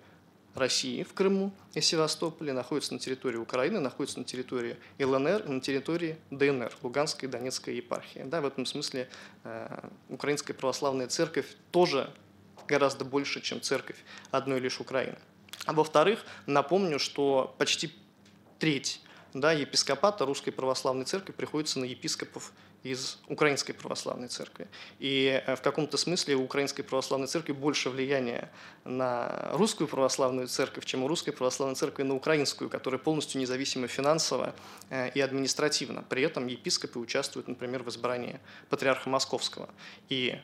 [0.54, 5.60] России в Крыму и Севастополе, находятся на территории Украины, находятся на территории ЛНР и на
[5.60, 8.22] территории ДНР, Луганской и Донецкой епархии.
[8.24, 9.08] Да, в этом смысле
[9.44, 12.12] э, Украинская православная церковь тоже
[12.68, 13.96] гораздо больше, чем церковь
[14.30, 15.18] одной лишь Украины.
[15.66, 17.92] А во-вторых, напомню, что почти
[18.58, 19.00] треть
[19.34, 22.52] да, епископата Русской Православной Церкви приходится на епископов
[22.82, 24.68] из Украинской Православной Церкви.
[24.98, 28.50] И э, в каком-то смысле у Украинской Православной Церкви больше влияния
[28.84, 34.54] на Русскую Православную Церковь, чем у Русской Православной Церкви на Украинскую, которая полностью независима финансово
[34.90, 36.04] э, и административно.
[36.08, 38.38] При этом епископы участвуют, например, в избрании
[38.68, 39.68] патриарха Московского.
[40.08, 40.38] И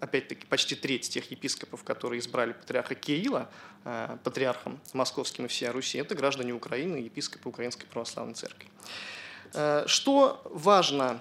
[0.00, 3.50] опять-таки, почти треть тех епископов, которые избрали патриарха Кирилла
[3.84, 8.68] э, патриархом московским и всей Руси, это граждане Украины, епископы Украинской Православной Церкви.
[9.54, 11.20] Э, что важно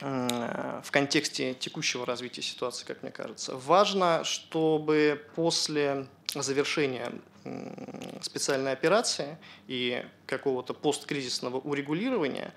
[0.00, 3.56] э, в контексте текущего развития ситуации, как мне кажется?
[3.56, 7.12] Важно, чтобы после завершения
[8.20, 9.38] специальной операции
[9.68, 12.52] и какого-то посткризисного урегулирования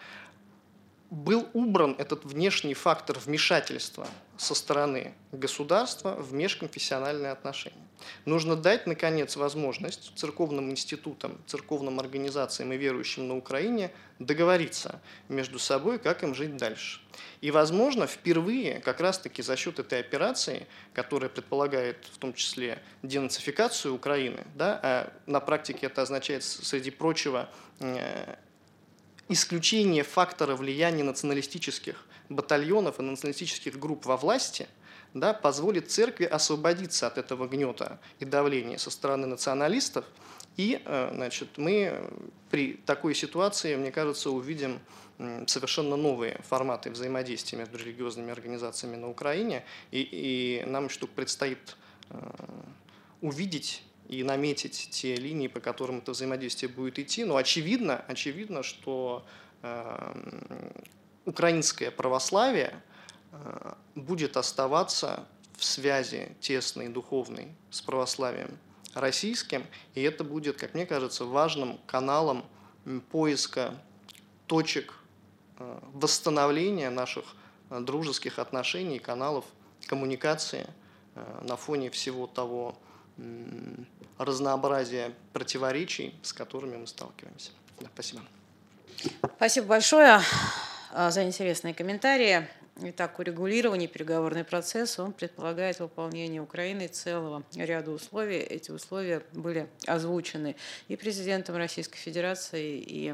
[1.12, 4.08] был убран этот внешний фактор вмешательства
[4.38, 7.86] со стороны государства в межконфессиональные отношения.
[8.26, 16.00] Нужно дать, наконец, возможность церковным институтам, церковным организациям и верующим на Украине договориться между собой,
[16.00, 17.02] как им жить дальше.
[17.42, 23.94] И, возможно, впервые, как раз-таки за счет этой операции, которая предполагает в том числе денацификацию
[23.94, 27.50] Украины, да, а на практике это означает, среди прочего,
[27.80, 28.36] э,
[29.32, 34.68] исключение фактора влияния националистических батальонов и националистических групп во власти
[35.14, 40.06] да, позволит церкви освободиться от этого гнета и давления со стороны националистов.
[40.58, 42.10] И э, значит, мы
[42.50, 44.80] при такой ситуации, мне кажется, увидим
[45.46, 49.64] совершенно новые форматы взаимодействия между религиозными организациями на Украине.
[49.92, 51.78] И, и нам еще предстоит
[52.10, 52.18] э,
[53.22, 57.24] увидеть и наметить те линии, по которым это взаимодействие будет идти.
[57.24, 59.26] Но очевидно, очевидно что
[59.62, 60.62] э,
[61.24, 62.74] украинское православие
[63.32, 65.26] э, будет оставаться
[65.58, 68.58] в связи тесной духовной с православием
[68.94, 72.44] российским, и это будет, как мне кажется, важным каналом
[73.12, 73.82] поиска
[74.46, 74.94] точек
[75.58, 77.24] э, восстановления наших
[77.70, 79.46] э, дружеских отношений, каналов
[79.88, 80.68] коммуникации
[81.42, 82.78] на фоне всего того,
[84.18, 87.52] разнообразия противоречий, с которыми мы сталкиваемся.
[87.80, 88.22] Да, спасибо.
[89.38, 90.22] Спасибо большое
[90.92, 92.48] а, за интересные комментарии.
[92.84, 98.38] Итак, урегулирование переговорный процесс, он предполагает выполнение Украины целого ряда условий.
[98.40, 100.56] Эти условия были озвучены
[100.88, 103.14] и президентом Российской Федерации, и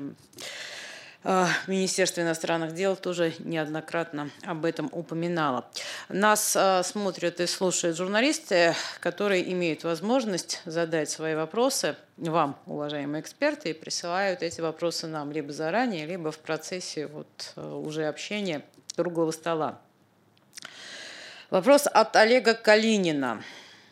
[1.67, 5.65] Министерство иностранных дел тоже неоднократно об этом упоминало.
[6.07, 13.71] Нас а, смотрят и слушают журналисты, которые имеют возможность задать свои вопросы вам, уважаемые эксперты,
[13.71, 18.61] и присылают эти вопросы нам либо заранее, либо в процессе вот а, уже общения
[18.95, 19.82] круглого стола.
[21.49, 23.43] Вопрос от Олега Калинина.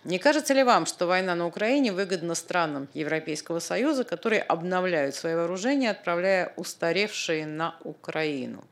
[0.06, 5.34] Не кажется ли вам, что война на Украине выгодна странам Европейского Союза, которые обновляют свои
[5.34, 8.64] вооружения, отправляя устаревшие на Украину?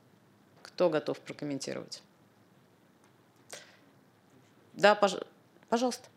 [0.61, 2.03] Кто готов прокомментировать?
[4.73, 5.15] Да, пож...
[5.69, 6.07] пожалуйста.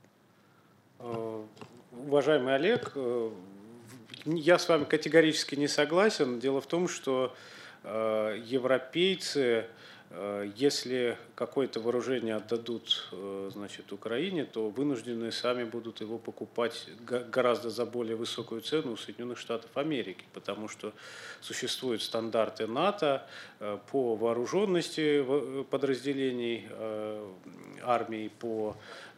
[0.98, 1.44] Э,
[1.92, 3.30] уважаемый Олег, э,
[4.26, 6.40] я с вами категорически не согласен.
[6.40, 7.34] Дело в том, что
[7.84, 9.64] э, европейцы
[10.56, 16.88] если какое-то вооружение отдадут э, значит, Украине, то вынуждены сами будут его покупать
[17.30, 20.92] гораздо за более высокую цену у Соединенных Штатов Америки, потому что
[21.40, 23.26] существуют стандарты НАТО
[23.58, 25.24] э, по вооруженности
[25.70, 26.66] подразделений
[27.82, 28.76] армии, по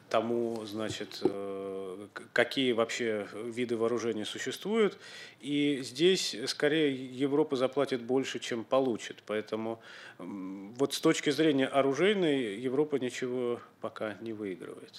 [0.08, 4.98] тому, значит, э, какие вообще виды вооружений существуют.
[5.40, 9.22] И здесь скорее Европа заплатит больше, чем получит.
[9.26, 9.80] Поэтому
[10.18, 14.92] вот с точки зрения оружейной Европа ничего пока не выигрывает.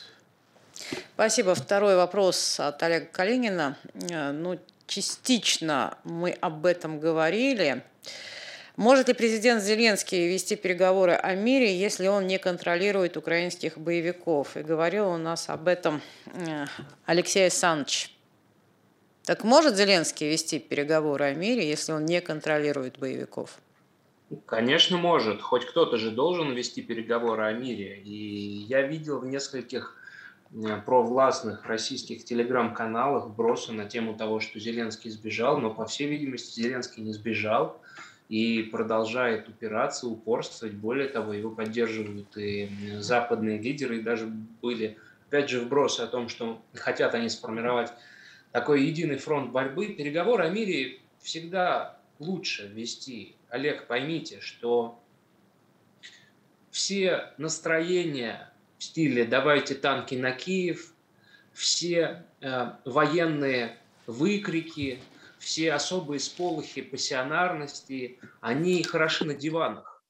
[1.15, 1.55] Спасибо.
[1.55, 3.77] Второй вопрос от Олега Калинина.
[4.09, 7.83] Э, ну, частично мы об этом говорили.
[8.79, 14.55] Может ли президент Зеленский вести переговоры о мире, если он не контролирует украинских боевиков?
[14.55, 16.65] И говорил у нас об этом э,
[17.05, 18.17] Алексей Александрович.
[19.25, 23.59] Так может Зеленский вести переговоры о мире, если он не контролирует боевиков?
[24.45, 25.41] Конечно, может.
[25.41, 27.99] Хоть кто-то же должен вести переговоры о мире.
[27.99, 29.97] И я видел в нескольких
[30.53, 36.61] э, провластных российских телеграм-каналах вбросы на тему того, что Зеленский сбежал, но, по всей видимости,
[36.61, 37.81] Зеленский не сбежал
[38.29, 40.75] и продолжает упираться, упорствовать.
[40.75, 42.69] Более того, его поддерживают и
[42.99, 47.91] западные лидеры, и даже были, опять же, вбросы о том, что хотят они сформировать
[48.51, 49.87] такой единый фронт борьбы.
[49.87, 53.35] Переговоры о мире всегда лучше вести.
[53.49, 54.99] Олег, поймите, что
[56.69, 60.93] все настроения в стиле «давайте танки на Киев»,
[61.53, 63.75] все э, военные
[64.05, 64.99] выкрики,
[65.39, 70.03] все особые сполохи пассионарности, они хороши на диванах.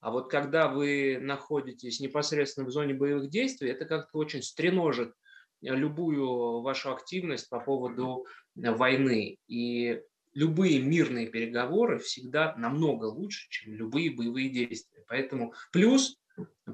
[0.00, 5.12] А вот когда вы находитесь непосредственно в зоне боевых действий, это как-то очень стреножит
[5.60, 9.38] любую вашу активность по поводу войны.
[9.48, 10.00] И
[10.34, 15.02] любые мирные переговоры всегда намного лучше, чем любые боевые действия.
[15.08, 16.17] Поэтому плюс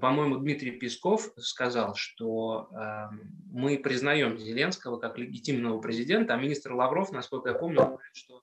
[0.00, 3.14] по-моему, Дмитрий Песков сказал, что э,
[3.50, 8.42] мы признаем Зеленского как легитимного президента, а министр Лавров, насколько я помню, говорит, что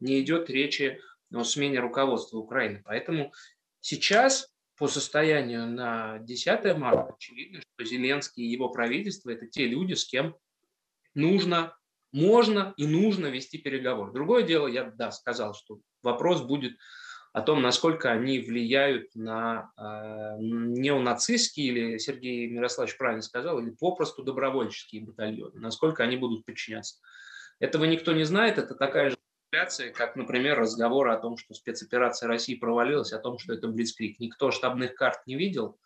[0.00, 1.00] не идет речи
[1.32, 2.82] о смене руководства Украины.
[2.84, 3.32] Поэтому
[3.80, 9.94] сейчас, по состоянию на 10 марта, очевидно, что Зеленский и его правительство– это те люди,
[9.94, 10.36] с кем
[11.14, 11.76] нужно,
[12.12, 14.12] можно и нужно вести переговоры.
[14.12, 16.76] Другое дело, я да, сказал, что вопрос будет
[17.36, 24.22] о том, насколько они влияют на э, неонацистские, или Сергей Мирославович правильно сказал, или попросту
[24.22, 26.96] добровольческие батальоны, насколько они будут подчиняться.
[27.58, 32.26] Этого никто не знает, это такая же спекуляция, как, например, разговоры о том, что спецоперация
[32.26, 34.18] России провалилась, о том, что это Блицкрик.
[34.18, 35.78] Никто штабных карт не видел,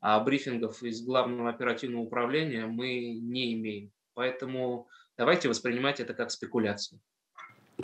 [0.00, 3.92] а брифингов из Главного оперативного управления мы не имеем.
[4.14, 7.00] Поэтому давайте воспринимать это как спекуляцию.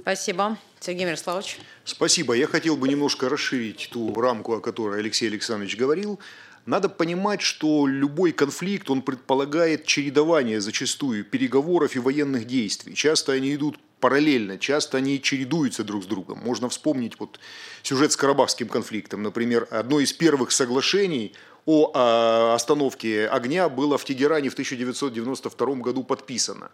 [0.01, 0.59] Спасибо.
[0.81, 1.59] Сергей Мирославович.
[1.85, 2.35] Спасибо.
[2.35, 6.19] Я хотел бы немножко расширить ту рамку, о которой Алексей Александрович говорил.
[6.65, 12.95] Надо понимать, что любой конфликт, он предполагает чередование зачастую переговоров и военных действий.
[12.95, 16.39] Часто они идут параллельно, часто они чередуются друг с другом.
[16.39, 17.41] Можно вспомнить вот
[17.83, 19.23] сюжет с Карабахским конфликтом.
[19.23, 21.35] Например, одно из первых соглашений
[21.67, 26.71] о а, остановке огня было в Тегеране в 1992 году подписано.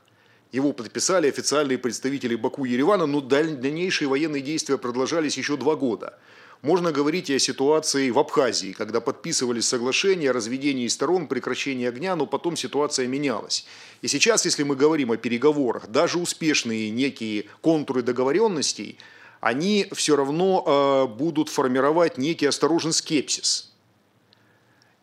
[0.51, 6.18] Его подписали официальные представители Баку и Еревана, но дальнейшие военные действия продолжались еще два года.
[6.62, 12.16] Можно говорить и о ситуации в Абхазии, когда подписывались соглашения о разведении сторон, прекращении огня,
[12.16, 13.66] но потом ситуация менялась.
[14.03, 18.99] И сейчас, если мы говорим о переговорах, даже успешные некие контуры договоренностей,
[19.40, 23.70] они все равно э, будут формировать некий осторожный скепсис.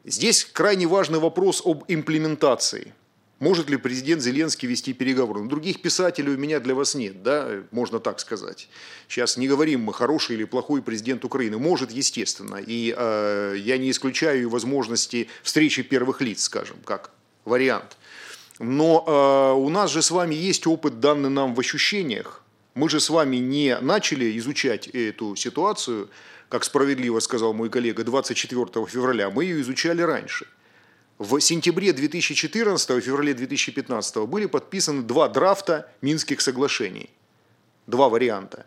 [0.04, 2.94] Здесь крайне важный вопрос об имплементации–
[3.40, 5.42] может ли президент Зеленский вести переговоры?
[5.42, 8.70] Ну, других писателей у меня для вас нет, да, можно так сказать.
[9.10, 11.58] Сейчас не говорим мы, хороший или плохой президент Украины.
[11.58, 12.62] Может, естественно.
[12.66, 17.12] И э, я не исключаю возможности встречи первых лиц, скажем, как
[17.44, 17.98] вариант.
[18.60, 22.42] Но э, у нас же с вами есть опыт, данный нам в ощущениях.
[22.74, 26.10] Мы же с вами не начали изучать эту ситуацию,
[26.48, 29.30] как справедливо сказал мой коллега, 24 февраля.
[29.30, 30.48] Мы ее изучали раньше.
[31.18, 37.10] В сентябре 2014 и феврале 2015 были подписаны два драфта Минских соглашений.
[37.88, 38.66] Два варианта,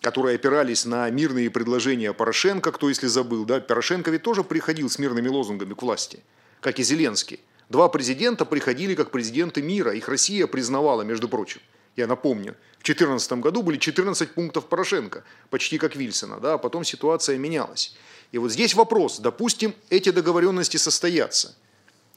[0.00, 4.98] которые опирались на мирные предложения Порошенко, кто если забыл, да, Порошенко ведь тоже приходил с
[4.98, 6.18] мирными лозунгами к власти,
[6.60, 7.38] как и Зеленский.
[7.68, 11.60] Два президента приходили как президенты мира, их Россия признавала, между прочим.
[11.94, 16.82] Я напомню, в 2014 году были 14 пунктов Порошенко, почти как Вильсона, да, а потом
[16.82, 17.94] ситуация менялась.
[18.32, 21.54] И вот здесь вопрос, допустим, эти договоренности состоятся–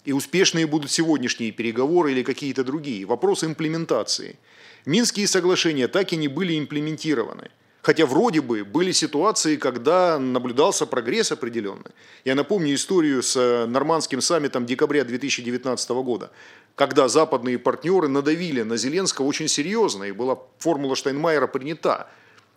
[0.07, 3.05] и успешные будут сегодняшние переговоры или какие-то другие.
[3.05, 4.39] Вопрос имплементации.
[4.85, 7.49] Минские соглашения так и не были имплементированы.
[7.81, 11.91] Хотя вроде бы были ситуации, когда наблюдался прогресс определенный.
[12.23, 16.31] Я напомню историю с э, нормандским саммитом декабря 2019 года,
[16.75, 22.07] когда западные партнеры надавили на Зеленского очень серьезно, и была формула Штайнмайера принята.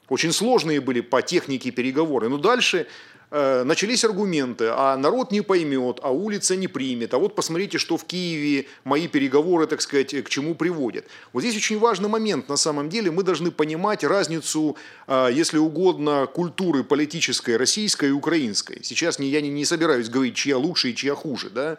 [0.08, 2.28] Очень сложные были по технике переговоры.
[2.28, 2.86] Но дальше
[3.30, 8.04] начались аргументы, а народ не поймет, а улица не примет, а вот посмотрите, что в
[8.04, 11.06] Киеве мои переговоры, так сказать, к чему приводят.
[11.32, 14.76] Вот здесь очень важный момент, на самом деле, мы должны понимать разницу,
[15.06, 18.80] э, если угодно, культуры политической российской и украинской.
[18.82, 21.78] Сейчас я не собираюсь говорить, чья лучше и чья хуже, да,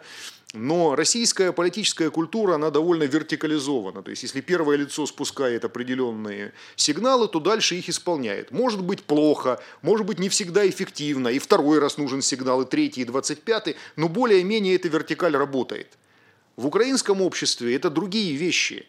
[0.52, 4.02] Но российская политическая культура, она довольно вертикализована.
[4.02, 8.50] То есть, если первое лицо спускает определенные сигналы, то дальше их исполняет.
[8.50, 13.00] Может быть плохо, может быть не всегда эффективно, и второй раз нужен сигнал, и третий,
[13.00, 15.96] и двадцать пятый, но более-менее эта вертикаль работает.
[16.56, 18.86] В украинском обществе это другие вещи.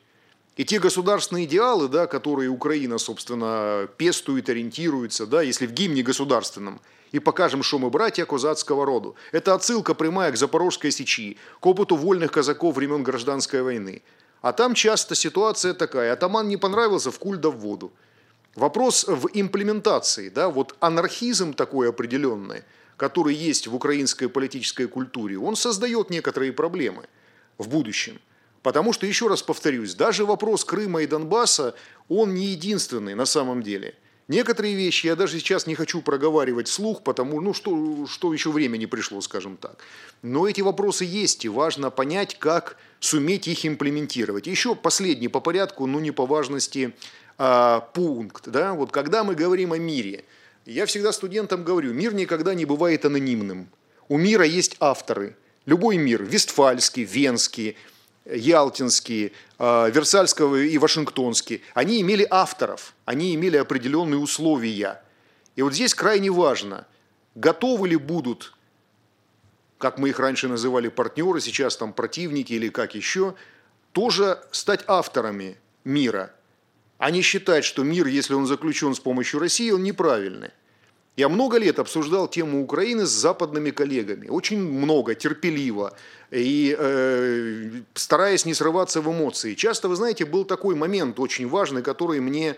[0.57, 6.81] И те государственные идеалы, да, которые Украина, собственно, пестует, ориентируется, да, если в гимне государственном–
[7.13, 9.15] и покажем, что мы братья козацкого роду.
[9.31, 14.01] Это отсылка прямая к Запорожской сечи, к опыту вольных казаков времен гражданской войны.
[14.41, 17.93] А там часто ситуация такая, атаман не понравился, в куль да в воду.
[18.55, 22.63] Вопрос в имплементации, да, вот анархизм такой определенный,
[22.97, 27.03] который есть в украинской политической культуре, он создает некоторые проблемы
[27.59, 28.19] в будущем.
[28.63, 31.75] Потому что, еще раз повторюсь, даже вопрос Крыма и Донбасса,
[32.09, 33.93] он не единственный на самом деле–
[34.27, 38.77] Некоторые вещи я даже сейчас не хочу проговаривать вслух, потому ну, что, что еще время
[38.77, 39.79] не пришло, скажем так.
[40.21, 44.47] Но эти вопросы есть, и важно понять, как суметь их имплементировать.
[44.47, 46.93] Еще последний по порядку, но не по важности
[47.37, 48.47] а, пункт.
[48.47, 48.73] Да?
[48.73, 50.23] Вот когда мы говорим о мире,
[50.65, 53.67] я всегда студентам говорю, мир никогда не бывает анонимным.
[54.07, 55.35] У мира есть авторы.
[55.65, 57.77] Любой мир, Вестфальский, Венский,
[58.25, 65.01] ялтинские, а, Версальского и Вашингтонские, они имели авторов, они имели определенные условия.
[65.55, 66.87] И вот здесь крайне важно,
[67.35, 68.53] готовы ли будут,
[69.77, 73.35] как мы их раньше называли партнеры, сейчас там противники или как еще,
[73.91, 76.33] тоже стать авторами мира,
[76.97, 80.51] а не считать, что мир, если он заключен с помощью России, он неправильный.
[81.15, 85.95] Я много лет обсуждал тему Украины с западными коллегами, очень много, терпеливо,
[86.31, 89.53] и э, стараясь не срываться в эмоции.
[89.53, 92.55] Часто, вы знаете, был такой момент очень важный, который мне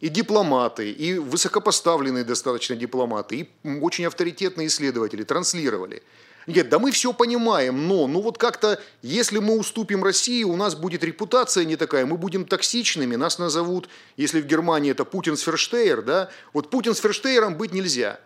[0.00, 6.02] и дипломаты, и высокопоставленные достаточно дипломаты, и очень авторитетные исследователи транслировали–
[6.46, 10.76] нет, да мы все понимаем, но ну вот как-то, если мы уступим России, у нас
[10.76, 15.40] будет репутация не такая, мы будем токсичными, нас назовут, если в Германии это Путин с
[15.40, 18.20] Ферштейр, да, вот Путин с Ферштейером быть нельзя.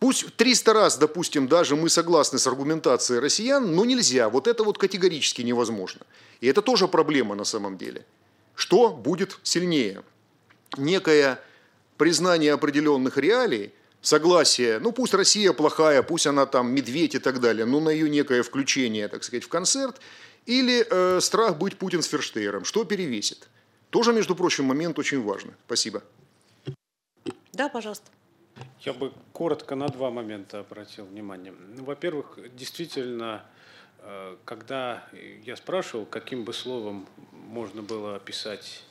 [0.00, 4.28] Пусть 300 раз, допустим, даже мы согласны с аргументацией россиян, но нельзя.
[4.28, 6.00] Вот это вот категорически невозможно.
[6.40, 8.04] И это тоже проблема на самом деле.
[8.56, 10.02] Что будет сильнее?
[10.76, 11.38] Некое
[11.96, 17.64] признание определенных реалий– согласие, ну пусть Россия плохая, пусть она там медведь и так далее,
[17.64, 20.00] но на ее некое включение, так сказать, в концерт,
[20.44, 23.48] или э, страх быть Путин с Ферштейром, что перевесит.
[23.90, 25.52] Тоже, между прочим, момент очень важный.
[25.66, 26.02] Спасибо.
[27.52, 28.10] Да, пожалуйста.
[28.80, 31.54] Я бы коротко на два момента обратил внимание.
[31.76, 33.44] Ну, во-первых, действительно,
[33.98, 35.06] э, когда
[35.44, 38.82] я спрашивал, каким бы словом можно было описать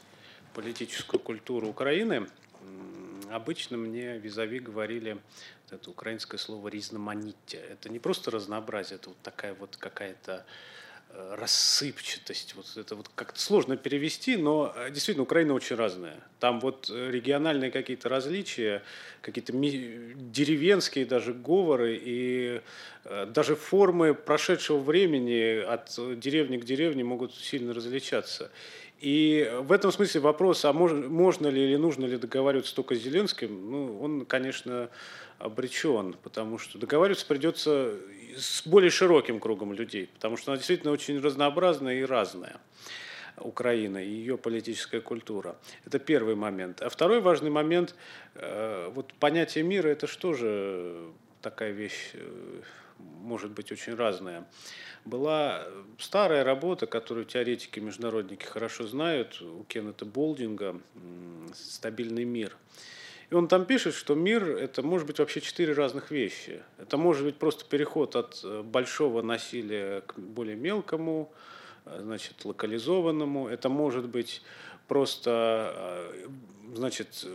[0.53, 2.28] политическую культуру Украины,
[3.32, 5.18] Обычно мне визави говорили
[5.72, 7.58] это украинское слово «різноманіття».
[7.58, 10.44] Это не просто разнообразие, это вот такая вот какая-то
[11.14, 12.56] э, рассыпчатость.
[12.56, 16.18] Вот это вот как-то сложно перевести, но э, действительно Украина очень разная.
[16.40, 18.84] Там вот э, региональные какие-то различия,
[19.22, 22.62] какие-то деревенские даже говоры и
[23.28, 28.52] даже формы прошедшего времени от деревни к деревне могут сильно различаться.
[29.02, 32.99] И в этом смысле вопрос, а можно, можно ли или нужно ли договариваться только с
[32.99, 34.89] Зеленским, ну, он, конечно,
[35.39, 37.95] обречен, потому что договариваться придется
[38.38, 42.58] с более широким кругом людей, потому что она действительно очень разнообразная и разная.
[43.38, 45.56] Украина и ее политическая культура.
[45.86, 46.84] Это первый момент.
[46.84, 47.95] А второй важный момент,
[48.36, 51.10] э, вот понятие мира, это что же
[51.41, 52.62] такая вещь, э,
[53.22, 54.45] может быть очень разная
[55.06, 55.66] была
[55.97, 60.80] старая работа, которую теоретики-международники хорошо знают, у Кеннета Болдинга
[61.54, 62.56] «Стабильный мир».
[63.30, 66.62] И он там пишет, что мир– это может быть вообще четыре разных вещи.
[66.78, 71.32] Это может быть просто переход от э, большого насилия к более мелкому,
[71.86, 73.47] э, значит, локализованному.
[73.47, 74.41] Это может быть
[74.92, 76.28] просто э,
[76.76, 77.26] значит,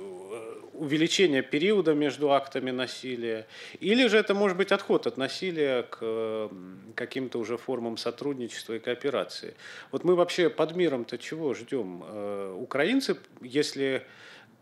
[0.74, 3.46] увеличение периода между актами насилия,
[3.80, 6.50] или же это может быть отход от насилия к
[6.94, 9.54] каким-то уже формам сотрудничества и кооперации.
[9.90, 12.04] Вот мы вообще под миром-то чего ждем?
[12.07, 14.02] Э, украинцы, если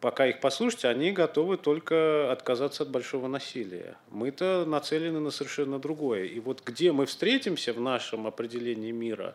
[0.00, 3.96] пока их послушать, они готовы только отказаться от большого насилия.
[4.12, 6.26] Мы-то нацелены на совершенно другое.
[6.26, 9.34] И вот где мы встретимся в нашем определении мира,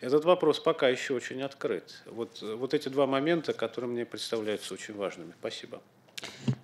[0.00, 2.02] этот вопрос пока еще очень открыт.
[2.06, 5.34] Вот, вот эти два момента, которые мне представляются очень важными.
[5.38, 5.82] Спасибо.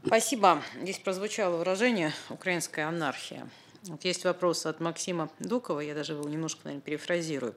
[0.06, 0.62] Спасибо.
[0.80, 3.48] Здесь прозвучало выражение «украинская анархия».
[3.84, 7.54] Вот есть вопрос от Максима Дукова, я даже его немножко, наверное, перефразирую.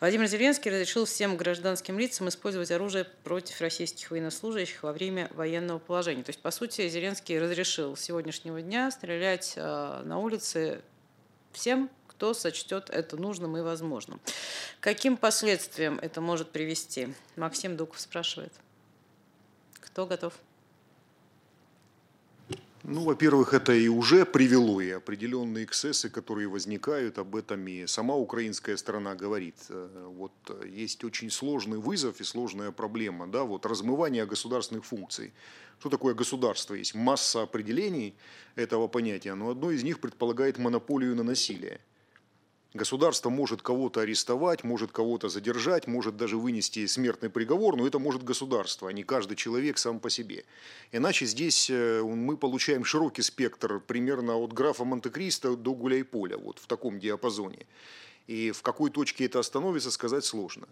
[0.00, 6.22] Владимир Зеленский разрешил всем гражданским лицам использовать оружие против российских военнослужащих во время военного положения.
[6.22, 10.80] То есть, по сути, Зеленский разрешил с сегодняшнего дня стрелять э, на улице
[11.52, 14.20] всем, кто сочтет это нужным и возможным.
[14.80, 17.08] Каким последствиям это может привести?
[17.36, 18.52] Максим Дуков спрашивает.
[19.74, 20.32] Кто готов?
[22.82, 28.14] Ну, во-первых, это и уже привело и определенные эксцессы, которые возникают, об этом и сама
[28.14, 29.56] украинская сторона говорит.
[29.68, 35.32] Э, вот э, есть очень сложный вызов и сложная проблема, да, вот размывание государственных функций.
[35.80, 36.74] Что такое государство?
[36.74, 38.14] Есть масса определений
[38.54, 41.80] этого понятия, но одно из них предполагает монополию на насилие.
[42.74, 48.22] Государство может кого-то арестовать, может кого-то задержать, может даже вынести смертный приговор, но это может
[48.22, 50.44] государство, а не каждый человек сам по себе.
[50.92, 56.66] Иначе здесь э, мы получаем широкий спектр примерно от графа Монте-Кристо до Гуляйполя, вот в
[56.66, 57.66] таком диапазоне.
[58.26, 60.66] И в какой точке это остановится, сказать сложно.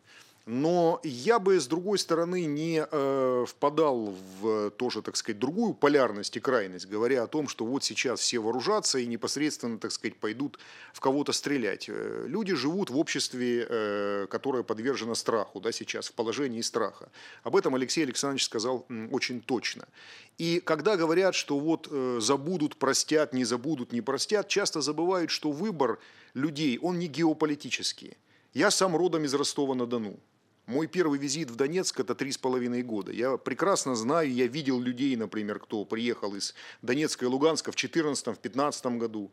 [0.47, 6.37] Но я бы, с другой стороны, не э, впадал в тоже, так сказать, другую полярность
[6.37, 10.59] и крайность, говоря о том, что вот сейчас все вооружатся и непосредственно, так сказать, пойдут
[10.93, 11.87] в кого-то стрелять.
[11.89, 17.11] Э, люди живут в обществе, э, которое подвержено страху, да, сейчас, в положении страха.
[17.43, 19.89] Об этом Алексей Александрович сказал очень точно.
[20.37, 25.53] И когда говорят, что вот э, забудут, простят, не забудут, не простят, часто забывают, что
[25.53, 25.99] выбор
[26.35, 28.19] людей, он не геополитический.
[28.53, 30.19] Я сам родом из Ростова-на-Дону.
[30.67, 33.13] Мой первый визит в Донецк– это три с половиной года.
[33.13, 38.97] Я прекрасно знаю, я видел людей, например, кто приехал из Донецка и Луганска в 2014-2015
[38.97, 39.31] году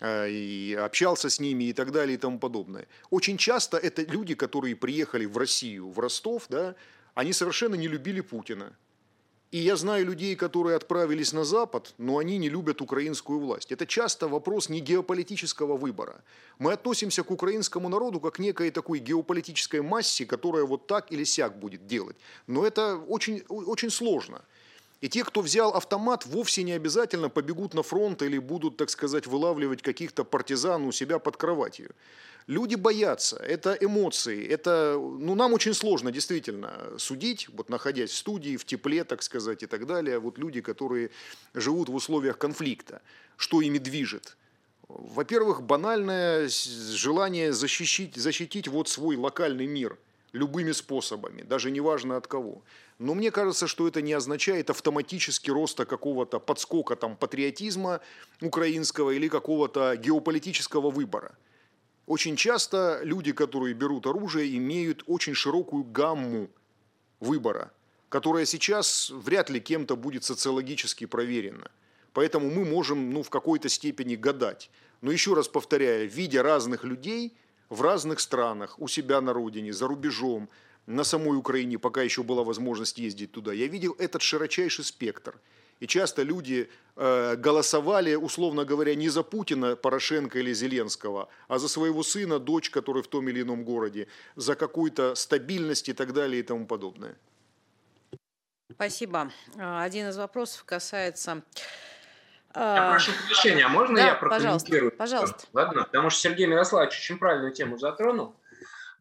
[0.00, 2.86] э, и общался с ними и так далее и тому подобное.
[3.08, 6.74] Очень часто это люди, которые приехали в Россию, в Ростов, да,
[7.14, 8.76] они совершенно не любили Путина.
[9.50, 13.72] И я знаю людей, которые отправились на Запад, но они не любят украинскую власть.
[13.72, 16.22] Это часто вопрос не геополитического выбора.
[16.60, 21.24] Мы относимся к украинскому народу как к некой такой геополитической массе, которая вот так или
[21.24, 22.16] сяк будет делать.
[22.46, 24.42] Но это очень, очень сложно.
[25.00, 29.26] И те, кто взял автомат, вовсе не обязательно побегут на фронт или будут, так сказать,
[29.26, 31.90] вылавливать каких-то партизан у себя под кроватью.
[32.46, 38.56] Люди боятся, это эмоции, это, ну, нам очень сложно действительно судить, вот находясь в студии,
[38.56, 41.10] в тепле, так сказать, и так далее, вот люди, которые
[41.54, 43.02] живут в условиях конфликта,
[43.36, 44.36] что ими движет.
[44.88, 49.96] Во-первых, банальное желание защитить, защитить вот свой локальный мир
[50.32, 52.62] любыми способами, даже неважно от кого.
[52.98, 58.00] Но мне кажется, что это не означает автоматически роста какого-то подскока там, патриотизма
[58.40, 61.34] украинского или какого-то геополитического выбора.
[62.10, 66.50] Очень часто люди, которые берут оружие, имеют очень широкую гамму
[67.20, 67.70] выбора,
[68.08, 71.70] которая сейчас вряд ли кем-то будет социологически проверена.
[72.12, 74.72] Поэтому мы можем ну, в какой-то степени гадать.
[75.02, 77.32] Но еще раз повторяю, видя разных людей
[77.68, 80.48] в разных странах, у себя на родине, за рубежом,
[80.86, 85.38] на самой Украине, пока еще была возможность ездить туда, я видел этот широчайший спектр–
[85.80, 91.68] и часто люди э, голосовали, условно говоря, не за Путина, Порошенко или Зеленского, а за
[91.68, 94.06] своего сына, дочь, который в том или ином городе,
[94.36, 97.16] за какую-то стабильность и так далее и тому подобное.
[98.70, 99.32] Спасибо.
[99.58, 101.42] А, один из вопросов касается...
[102.54, 104.90] Я а, прошу прощения, а можно да, я прокомментирую?
[104.90, 105.48] Пожалуйста, пожалуйста.
[105.52, 108.34] Ладно, потому что Сергей Мирославович очень правильную тему затронул.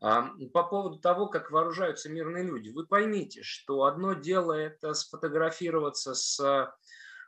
[0.02, 2.70] А, по поводу того, как вооружаются мирные люди.
[2.70, 6.40] Вы поймите, что одно дело это сфотографироваться с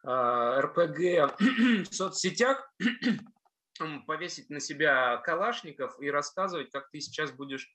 [0.03, 2.74] а, РПГ в соцсетях,
[4.07, 7.69] повесить на себя калашников и рассказывать, как ты сейчас будешь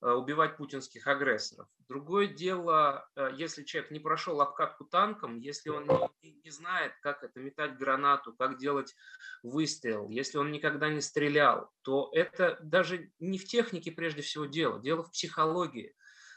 [0.00, 1.68] убивать путинских агрессоров.
[1.88, 5.86] Другое дело, э, если человек не прошел обкатку танком, если он
[6.22, 8.96] не, не знает, как это метать гранату, как делать
[9.42, 14.80] выстрел, если он никогда не стрелял, то это даже не в технике прежде всего дело,
[14.80, 15.94] дело в психологии.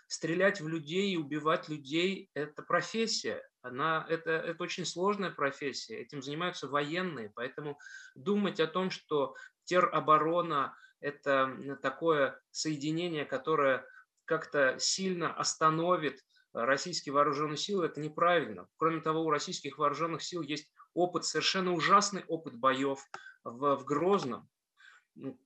[0.08, 6.22] Стрелять в людей и убивать людей– это профессия, она, это, это очень сложная профессия, этим
[6.22, 7.80] занимаются военные, поэтому
[8.14, 13.86] думать о том, что тероборона это такое соединение, которое
[14.26, 16.24] как-то сильно остановит
[16.54, 18.68] российские вооруженные силы, это неправильно.
[18.78, 23.00] Кроме того, у российских вооруженных сил есть опыт, совершенно ужасный опыт боев
[23.44, 24.48] в, в Грозном,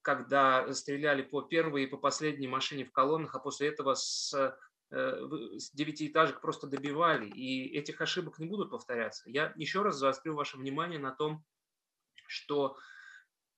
[0.02, 4.34] когда стреляли по первой и по последней машине в колоннах, а после этого с,
[4.92, 5.28] э,
[5.74, 7.28] девятиэтажек просто добивали.
[7.30, 9.30] И этих ошибок не будут повторяться.
[9.30, 11.44] Я еще раз заострю ваше внимание на том,
[12.28, 12.78] что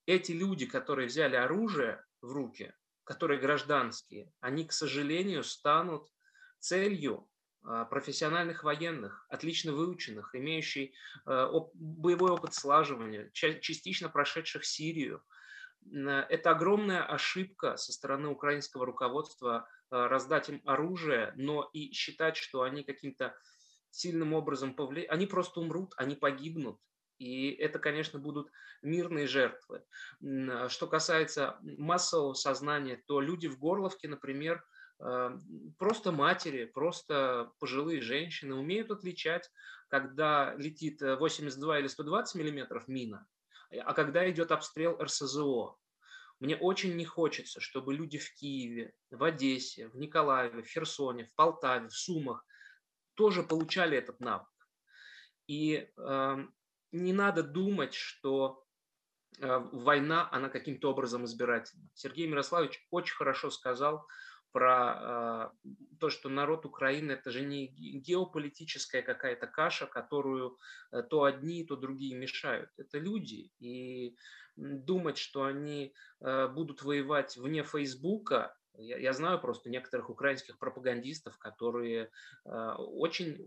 [0.10, 6.10] эти люди, которые взяли оружие в руки, которые гражданские, они, к сожалению, станут
[6.58, 7.30] целью
[7.64, 10.90] а, профессиональных военных, отлично выученных, имеющих
[11.26, 15.24] а, боевой опыт слаживания, частично прошедших Сирию.
[15.92, 22.64] Это огромная ошибка со стороны украинского руководства а, раздать им оружие, но и считать, что
[22.64, 23.36] они каким-то
[23.92, 25.12] сильным образом повлияют.
[25.12, 26.80] Они просто умрут, они погибнут.
[27.20, 28.50] И это, конечно, будут
[28.82, 29.84] мирные жертвы.
[30.70, 34.66] Что касается массового сознания, то люди в Горловке, например,
[35.00, 35.38] э,
[35.78, 39.52] просто матери, просто пожилые женщины умеют отличать,
[39.90, 43.28] когда летит 82 или 120 миллиметров мина,
[43.70, 45.76] а когда идет обстрел РСЗО.
[46.40, 51.34] Мне очень не хочется, чтобы люди в Киеве, в Одессе, в Николаеве, в Херсоне, в
[51.36, 52.46] Полтаве, в Сумах
[53.16, 54.48] тоже получали этот навык.
[55.48, 56.38] И э,
[56.92, 58.66] не надо думать, что
[59.40, 61.90] э, война, она каким-то образом избирательна.
[61.94, 64.06] Сергей Мирославович очень хорошо сказал
[64.52, 65.68] про э,
[66.00, 70.58] то, что народ Украины это же не геополитическая какая-то каша, которую
[70.92, 72.72] э, то одни, то другие мешают.
[72.78, 73.52] Это люди.
[73.60, 74.16] И
[74.56, 82.12] думать, что они будут воевать вне Фейсбука, я, знаю просто некоторых украинских пропагандистов, которые
[82.44, 83.42] очень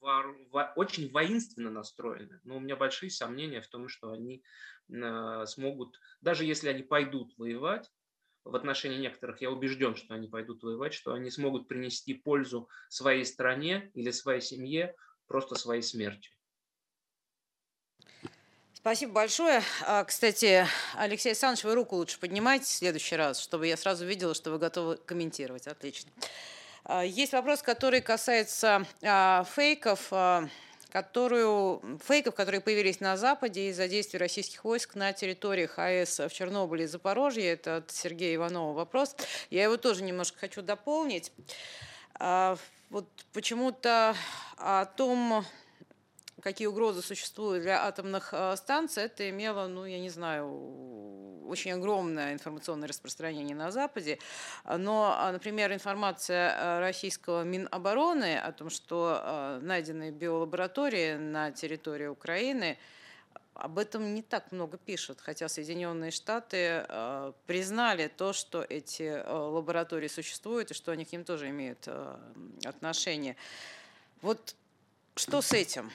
[0.00, 4.42] очень воинственно настроены, но у меня большие сомнения в том, что они
[4.88, 7.90] э, смогут, даже если они пойдут воевать,
[8.44, 13.24] в отношении некоторых я убежден, что они пойдут воевать, что они смогут принести пользу своей
[13.24, 14.94] стране или своей семье
[15.26, 16.32] просто своей смертью.
[18.72, 19.62] Спасибо большое.
[19.84, 24.34] А, кстати, Алексей Александрович, вы руку лучше поднимайте в следующий раз, чтобы я сразу видела,
[24.34, 25.66] что вы готовы комментировать.
[25.66, 26.10] Отлично.
[26.84, 30.12] А, есть вопрос, который касается а, фейков
[30.90, 36.84] которую, фейков, которые появились на Западе из-за действий российских войск на территориях АЭС в Чернобыле
[36.84, 37.44] и Запорожье.
[37.44, 39.14] Это от Сергея Иванова вопрос.
[39.50, 41.30] Я его тоже немножко хочу дополнить.
[42.18, 44.16] Вот почему-то
[44.56, 45.44] о том,
[46.42, 52.32] какие угрозы существуют для атомных э, станций, это имело, ну, я не знаю, очень огромное
[52.34, 54.18] информационное распространение на Западе.
[54.64, 62.78] Но, а, например, информация э, российского Минобороны о том, что найдены биолаборатории на территории Украины,
[63.58, 69.32] об этом не так много пишут, хотя Соединенные Штаты э, признали то, что эти э,
[69.32, 72.16] лаборатории существуют и что они к ним тоже имеют э,
[72.64, 73.34] отношение.
[74.22, 74.54] Вот
[75.16, 75.90] что с этим?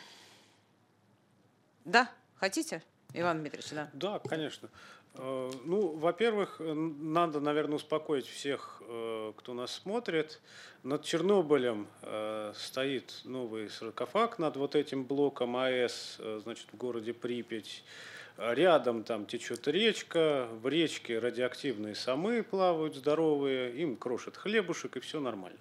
[1.86, 2.82] Да, хотите,
[3.14, 3.90] Иван Дмитриевич, да?
[3.94, 4.70] Да, конечно.
[5.16, 10.42] Э, ну, во-первых, надо, наверное, успокоить всех, э, кто нас смотрит.
[10.84, 17.84] Над Чернобылем э, стоит новый саркофаг над вот этим блоком АЭС, значит, в городе Припять.
[18.38, 25.20] Рядом там течет речка, в речке радиоактивные самы плавают здоровые, им крошат хлебушек и все
[25.20, 25.60] нормально.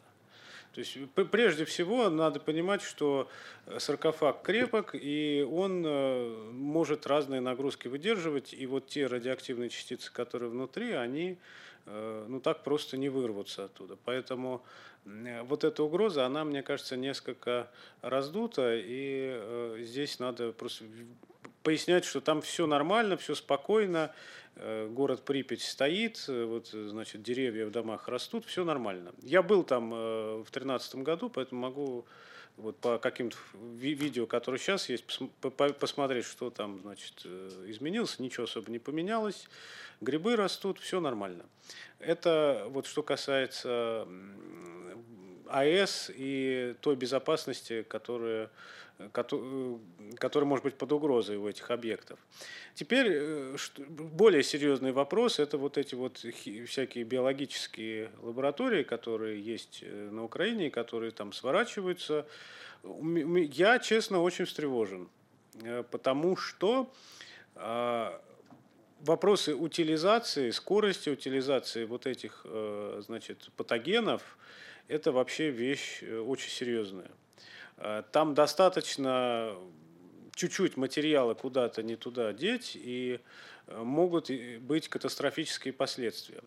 [0.75, 0.97] То есть
[1.31, 3.29] прежде всего надо понимать, что
[3.67, 10.11] э, саркофаг крепок, и он э, может разные нагрузки выдерживать, и вот те радиоактивные частицы,
[10.11, 11.37] которые внутри, они
[11.85, 13.99] э, ну, так просто не вырвутся оттуда.
[14.05, 14.63] Поэтому
[15.05, 17.69] вот эта угроза, она, мне кажется, несколько
[18.03, 20.85] раздута, и здесь надо просто
[21.63, 24.13] пояснять, что там все нормально, все спокойно,
[24.57, 29.13] Э, город Припять стоит, э, вот, значит, деревья в домах растут, все нормально.
[29.23, 32.05] Я был там э, в 2013 году, поэтому могу
[32.59, 35.07] вот по каким-то видео, которые сейчас есть,
[35.41, 37.25] посмотреть, что там, значит,
[37.67, 39.49] изменилось, ничего особо не поменялось,
[40.03, 41.47] грибы растут, все нормально.
[41.99, 44.07] Это вот что касается
[45.49, 48.51] АЭС и той безопасности, которая
[49.13, 52.19] который может быть под угрозой у этих объектов.
[52.75, 53.57] Теперь э,
[53.89, 56.25] более серьезный вопрос– это вот эти вот
[56.67, 62.27] всякие биологические лаборатории, которые есть э, на Украине, которые там сворачиваются.
[62.83, 65.09] Я, честно, очень встревожен,
[65.63, 66.93] э, потому что
[67.55, 68.21] а,
[69.01, 72.47] вопросы утилизации, скорости утилизации вот этих
[73.01, 74.39] значит, патогенов–
[74.89, 77.11] это вообще вещь очень серьезная.
[77.83, 79.57] Э, там достаточно
[80.35, 83.19] чуть-чуть материала куда-то не туда деть, и
[83.67, 84.31] э, могут
[84.61, 86.43] быть катастрофические последствия.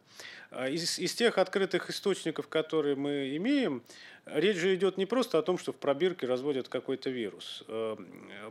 [0.51, 3.83] Э, из, из тех открытых источников, которые мы имеем,
[4.25, 7.63] речь же идет не просто о том, что в пробирке разводят какой-то вирус.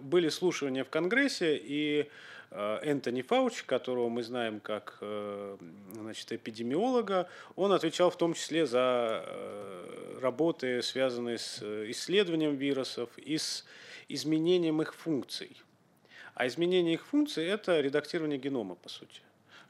[0.00, 2.10] Были слушания в Конгрессе, и
[2.54, 9.24] Энтони Фауч, которого мы знаем как значит, эпидемиолога, он отвечал в том числе за
[10.24, 13.64] работы, связанные с э, исследованием вирусов и с
[14.08, 15.56] изменением их функций.
[16.34, 19.20] А изменение их функций– это редактирование генома, по сути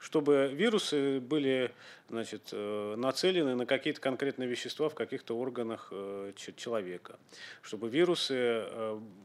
[0.01, 1.73] чтобы вирусы были
[2.09, 7.19] значит, э, нацелены на какие-то конкретные вещества в каких-то органах э, человека,
[7.63, 8.67] чтобы вирусы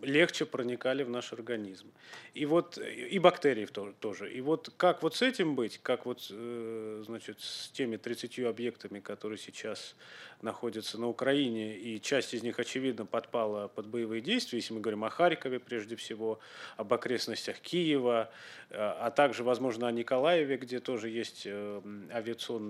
[0.02, 1.92] легче проникали в наш организм.
[2.34, 3.66] И, вот, и бактерии
[4.00, 4.32] тоже.
[4.32, 9.38] И вот как вот с этим быть, как вот значит, с теми 30 объектами, которые
[9.38, 9.96] сейчас
[10.42, 15.04] находятся на Украине, и часть из них, очевидно, подпала под боевые действия, если мы говорим
[15.04, 16.40] о Харькове прежде всего,
[16.78, 18.30] об окрестностях Киева,
[18.70, 21.82] э, а также, возможно, о Николаеве, где тоже есть э,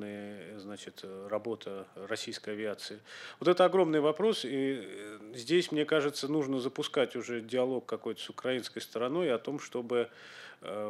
[0.04, 3.00] авиационная значит, работа российской авиации.
[3.40, 4.88] Вот это огромный вопрос, и
[5.34, 10.10] здесь, мне кажется, нужно запускать уже диалог какой-то с украинской стороной о том, чтобы Э,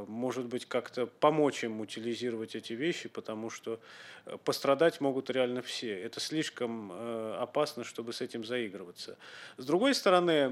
[0.08, 3.80] может быть, как-то помочь им утилизировать эти вещи, потому что
[4.26, 6.00] э, пострадать могут реально все.
[6.02, 9.18] Это слишком э, опасно, чтобы с этим заигрываться.
[9.58, 10.50] С другой стороны,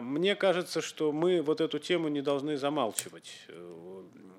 [0.00, 3.46] мне кажется, что мы вот эту тему не должны замалчивать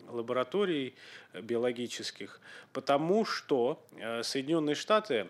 [0.07, 0.95] лабораторий
[1.33, 2.39] биологических,
[2.71, 3.85] потому что
[4.21, 5.27] Соединенные Штаты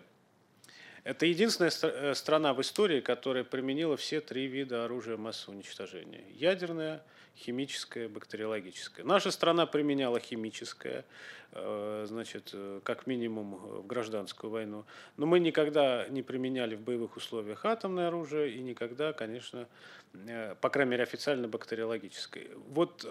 [1.04, 6.24] это единственная страна в истории, которая применила все три вида оружия массового уничтожения.
[6.30, 7.02] Ядерное,
[7.36, 9.04] химическое, бактериологическое.
[9.04, 11.04] Наша страна применяла химическое,
[11.52, 14.84] э, значит, э, как минимум в гражданскую войну.
[15.16, 19.66] Но мы никогда не применяли в боевых условиях атомное оружие и никогда, конечно,
[20.14, 22.46] э, по крайней мере, официально бактериологическое.
[22.68, 23.06] Вот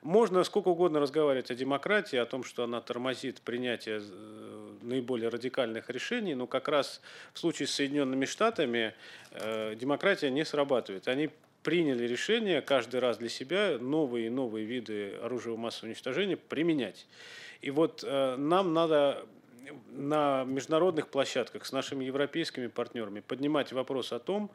[0.00, 4.02] можно сколько угодно разговаривать о демократии, о том, что она тормозит принятие
[4.80, 7.02] наиболее радикальных решений, но как раз
[7.34, 8.94] в случае с Соединенными Штатами
[9.32, 11.08] демократия не срабатывает.
[11.08, 11.30] Они
[11.62, 17.06] приняли решение каждый раз для себя новые и новые виды оружия массового уничтожения применять.
[17.60, 19.26] И вот э, нам надо
[19.90, 24.50] на международных площадках с нашими европейскими партнерами поднимать вопрос о том,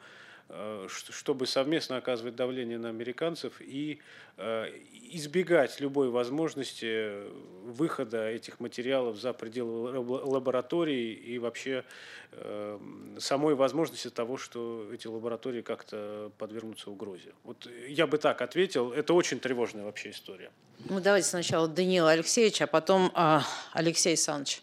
[0.88, 3.98] чтобы совместно оказывать давление на американцев и
[4.36, 4.66] э,
[5.10, 7.28] избегать любой возможности
[7.64, 11.84] выхода этих материалов за пределы лаборатории и вообще
[12.30, 12.78] э,
[13.18, 17.32] самой возможности того, что эти лаборатории как-то подвергнутся угрозе.
[17.42, 18.92] Вот я бы так ответил.
[18.92, 20.50] Это очень тревожная вообще история.
[20.88, 23.42] Ну, давайте сначала Даниил Алексеевич, а потом а,
[23.72, 24.62] Алексей Александрович.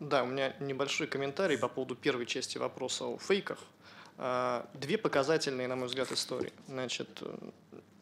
[0.00, 3.58] Да, у меня небольшой комментарий по поводу первой части вопроса о фейках.
[4.18, 6.52] А, две показательные, на мой взгляд, истории.
[6.68, 7.22] Значит,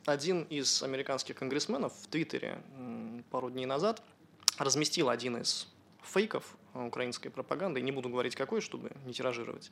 [0.07, 2.61] один из американских конгрессменов в Твиттере
[3.31, 4.03] пару дней назад
[4.59, 5.69] разместил один из
[6.03, 9.71] фейков украинской пропаганды, не буду говорить какой, чтобы не тиражировать,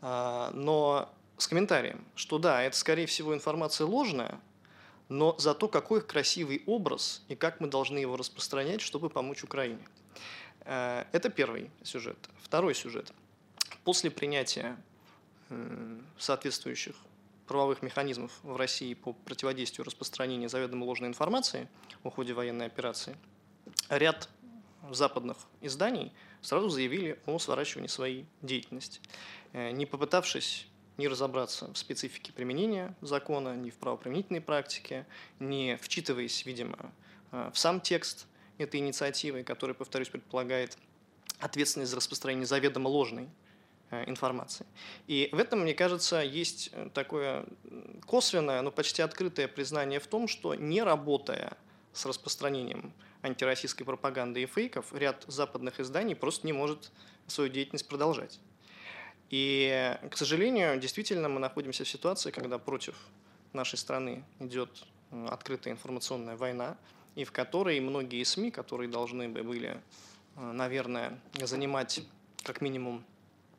[0.00, 4.40] а, но с комментарием, что да, это скорее всего информация ложная,
[5.08, 9.86] но зато какой красивый образ и как мы должны его распространять, чтобы помочь Украине.
[10.60, 12.18] А, это первый сюжет.
[12.42, 13.12] Второй сюжет.
[13.84, 14.87] После принятия Э,
[16.18, 16.96] соответствующих
[17.46, 21.68] правовых механизмов в России по противодействию распространению заведомо ложной информации
[22.04, 23.16] в ходе военной операции,
[23.88, 24.28] ряд
[24.90, 26.12] западных изданий
[26.42, 29.00] сразу заявили о сворачивании своей деятельности,
[29.52, 30.66] э, не попытавшись
[30.98, 35.06] не разобраться в специфике применения закона, ни в правоприменительной практике,
[35.38, 36.92] не вчитываясь, видимо,
[37.32, 38.26] э, в сам текст
[38.58, 40.76] этой инициативы, который, повторюсь, предполагает
[41.38, 43.28] ответственность за распространение заведомо ложной
[43.90, 44.66] информации.
[45.06, 47.46] И в этом, мне кажется, есть э, такое
[48.06, 51.56] косвенное, но почти открытое признание в том, что не работая
[51.92, 52.92] с распространением
[53.22, 56.92] антироссийской пропаганды и фейков, ряд западных изданий просто не может
[57.26, 58.40] свою деятельность продолжать.
[59.30, 62.94] И, к сожалению, действительно мы находимся в ситуации, когда против
[63.52, 66.76] нашей страны идет э, открытая информационная война,
[67.14, 69.80] и в которой многие СМИ, которые должны были,
[70.36, 72.00] наверное, занимать
[72.44, 73.04] как минимум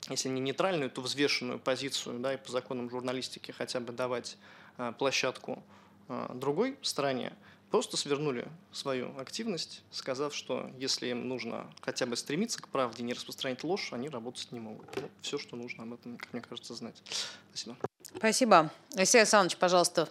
[0.10, 4.38] если не нейтральную, то взвешенную позицию, да, и по законам журналистики хотя бы давать
[4.78, 5.64] э, площадку
[6.08, 7.34] э, другой стороне,
[7.70, 13.14] просто свернули свою активность, сказав, что если им нужно хотя бы стремиться к правде, не
[13.14, 14.88] распространять ложь, они работать не могут.
[14.96, 17.02] Вот все, что нужно об этом, как мне кажется, знать.
[17.50, 17.78] Спасибо.
[18.02, 18.72] Спасибо.
[18.96, 20.10] Алексей Александрович, пожалуйста.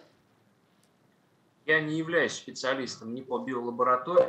[1.67, 4.29] Я не являюсь специалистом ни по биолаборатории,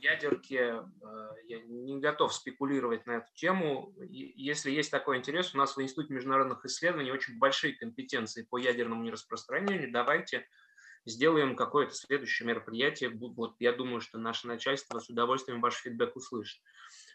[0.00, 3.94] ядерке э, я не готов спекулировать на эту тему.
[4.08, 9.02] Если есть такой интерес, у нас в Институте международных исследований очень большие компетенции по ядерному
[9.02, 9.92] нераспространению.
[9.92, 10.46] Давайте
[11.06, 13.10] сделаем какое-то следующее мероприятие.
[13.10, 16.60] Вот я думаю, что наше начальство с удовольствием ваш фидбэк услышит.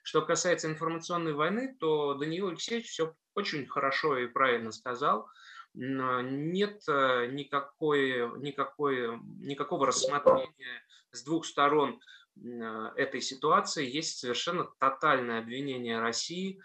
[0.03, 5.28] Что касается информационной войны, то Даниил Алексеевич все очень хорошо и правильно сказал.
[5.74, 11.99] Нет э, никакой, никакой, никакого рассмотрения с двух сторон
[12.38, 16.62] этой ситуации есть совершенно тотальное обвинение России.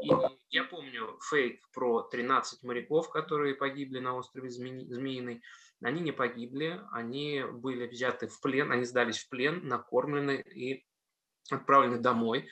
[0.00, 0.10] И
[0.50, 5.42] я помню фейк про 13 моряков, которые погибли на острове Змеиный.
[5.82, 10.86] Они не погибли, они были взяты в плен, они сдались в плен, накормлены и
[11.50, 12.48] отправлены домой.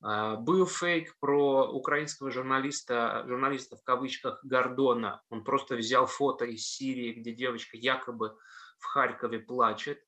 [0.00, 5.22] А, был фейк про украинского журналиста, журналиста в кавычках Гордона.
[5.30, 8.36] Он просто взял фото из Сирии, где девочка якобы
[8.78, 10.02] в Харькове плачет.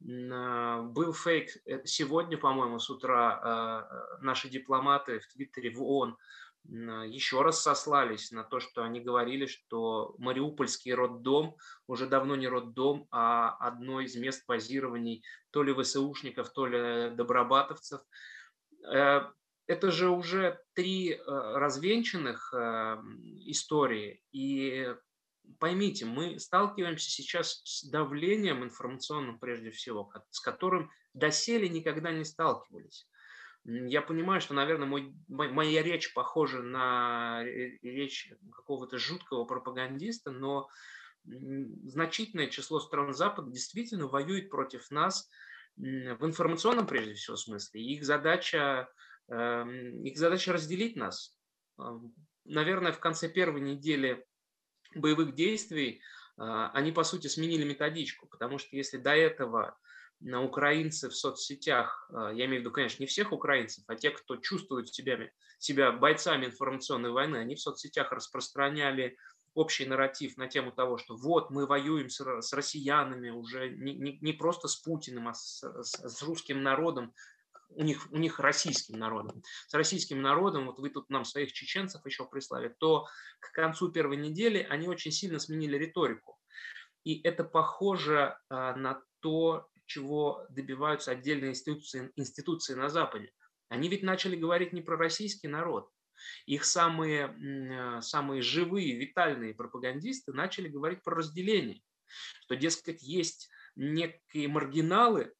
[0.00, 6.16] А, был фейк э, сегодня, по-моему, с утра а, наши дипломаты в Твиттере в ООН
[6.64, 11.56] еще раз сослались на то, что они говорили, что Мариупольский роддом
[11.86, 18.02] уже давно не роддом, а одно из мест базирований то ли ВСУшников, то ли добробатовцев.
[18.92, 19.22] Э,
[19.66, 22.96] это же уже три э, развенчанных э,
[23.46, 24.22] истории.
[24.32, 24.94] И
[25.58, 33.08] поймите, мы сталкиваемся сейчас с давлением информационным прежде всего, с которым доселе никогда не сталкивались.
[33.64, 40.68] Я понимаю, что, наверное, мой, моя речь похожа на речь какого-то жуткого пропагандиста, но
[41.24, 45.28] значительное число стран Запада действительно воюет против нас
[45.76, 47.82] в информационном, прежде всего, смысле.
[47.82, 48.88] их задача,
[49.28, 51.38] эм, их задача разделить нас.
[52.44, 54.24] Наверное, в конце первой недели
[54.94, 56.00] боевых действий
[56.38, 59.76] а, они, по сути, сменили методичку, потому что если до этого
[60.20, 64.14] на украинцев в соцсетях, а, я имею в виду, конечно, не всех украинцев, а тех,
[64.22, 69.16] кто чувствует себя, себя бойцами информационной войны, они в соцсетях распространяли
[69.54, 74.18] общий нарратив на тему того, что вот мы воюем с, с россиянами уже не, не,
[74.20, 77.12] не просто с Путиным, а с, с, с русским народом,
[77.70, 82.04] у них, у них российским народом, с российским народом, вот вы тут нам своих чеченцев
[82.04, 83.06] еще прислали, то
[83.40, 86.38] к концу первой недели они очень сильно сменили риторику.
[87.04, 93.32] И это похоже а, на то, чего добиваются отдельные институции, институции на Западе.
[93.68, 95.90] Они ведь начали говорить не про российский народ.
[96.46, 101.80] Их самые, э, самые живые, витальные пропагандисты начали говорить про разделение.
[102.42, 105.32] Что, дескать, есть некие маргиналы,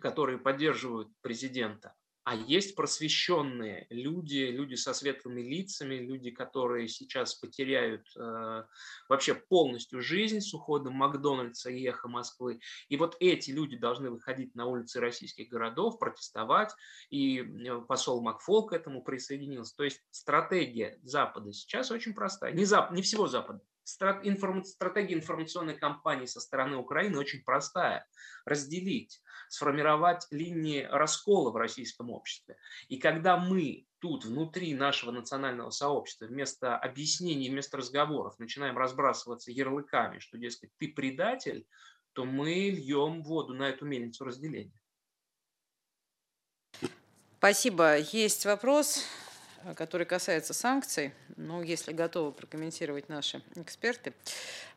[0.00, 1.94] которые поддерживают президента,
[2.28, 8.64] а есть просвещенные люди, люди со светлыми лицами, люди, которые сейчас потеряют э,
[9.08, 12.60] вообще полностью жизнь с уходом Макдональдса и эхо Москвы.
[12.90, 16.74] И вот эти люди должны выходить на улицы российских городов, протестовать,
[17.08, 19.74] и э, посол Макфол к этому присоединился.
[19.74, 22.52] То есть стратегия Запада сейчас очень простая.
[22.52, 22.92] Не, Зап...
[22.92, 28.06] не всего Запада, стратегия информационной кампании со стороны Украины очень простая.
[28.44, 32.56] Разделить, сформировать линии раскола в российском обществе.
[32.88, 40.18] И когда мы тут, внутри нашего национального сообщества, вместо объяснений, вместо разговоров начинаем разбрасываться ярлыками,
[40.18, 41.66] что, дескать, ты предатель,
[42.12, 44.80] то мы льем воду на эту мельницу разделения.
[47.38, 47.98] Спасибо.
[47.98, 49.04] Есть вопрос
[49.76, 54.12] который касается санкций, ну, если готовы прокомментировать наши эксперты.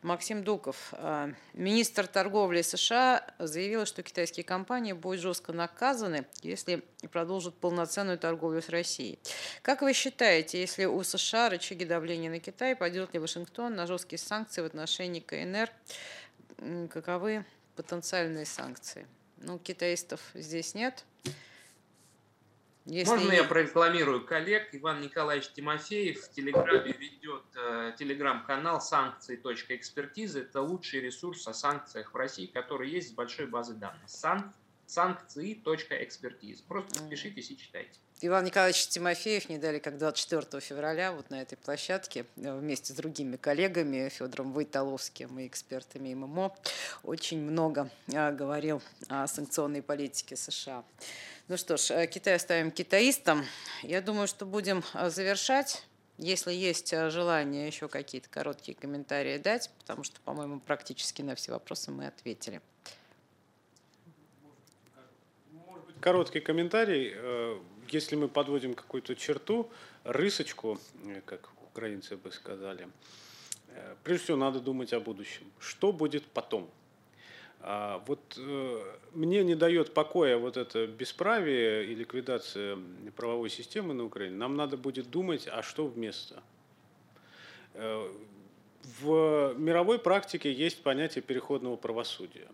[0.02, 7.56] Максим Дуков, э, министр торговли США, заявил, что китайские компании будут жестко наказаны, если продолжат
[7.56, 9.20] полноценную торговлю с Россией.
[9.62, 14.20] Как вы считаете, если у США рычаги давления на Китай, пойдет ли Вашингтон на жесткие
[14.20, 15.70] санкции в отношении КНР?
[16.90, 17.45] Каковы
[17.76, 19.06] потенциальные санкции?
[19.38, 21.03] Ну, китаистов здесь нет.
[22.86, 23.12] Если...
[23.12, 24.70] Можно я прорекламирую коллег?
[24.74, 30.41] Иван Николаевич Тимофеев в Телеграме ведет э, телеграм-канал санкции.экспертизы.
[30.41, 34.10] Это лучший ресурс о санкциях в России, который есть с большой базы данных.
[34.10, 34.52] Сан...
[34.92, 36.64] Санкции.экспертиза.
[36.68, 37.92] Просто подпишитесь и читайте.
[38.20, 42.96] Иван Николаевич Тимофеев не дали как 24 февраля вот на этой площадке э, вместе с
[42.98, 46.54] другими коллегами, Федором Войтоловским и экспертами ММО,
[47.04, 50.84] очень много э, говорил о санкционной политике США.
[51.48, 53.46] Ну что ж, э, Китай оставим китаистам.
[53.84, 55.84] Я думаю, что будем завершать.
[56.18, 61.90] Если есть желание еще какие-то короткие комментарии дать, потому что, по-моему, практически на все вопросы
[61.92, 62.62] мы ответили.
[66.02, 67.14] Короткий комментарий.
[67.90, 69.69] Если мы подводим какую-то черту,
[70.03, 70.80] рысочку,
[71.26, 72.88] как украинцы бы сказали,
[74.03, 75.44] прежде всего надо думать о будущем.
[75.60, 76.69] Что будет потом?
[77.64, 78.82] А вот э,
[79.14, 82.80] мне не дает покоя вот это бесправие и ликвидация
[83.15, 84.36] правовой системы на Украине.
[84.36, 86.41] Нам надо будет думать, а что вместо.
[87.76, 88.11] Э,
[88.99, 92.48] в мировой практике есть понятие переходного правосудия.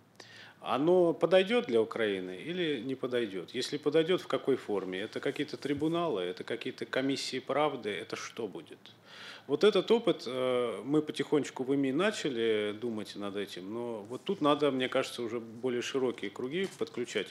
[0.61, 3.51] Оно подойдет для Украины или не подойдет?
[3.51, 4.99] Если подойдет, в какой форме?
[4.99, 8.79] Это какие-то трибуналы, это какие-то комиссии правды, это что будет?
[9.47, 14.41] Вот этот опыт э, мы потихонечку в ИМИ начали думать над этим, но вот тут
[14.41, 17.27] надо, мне кажется, уже более широкие круги подключать.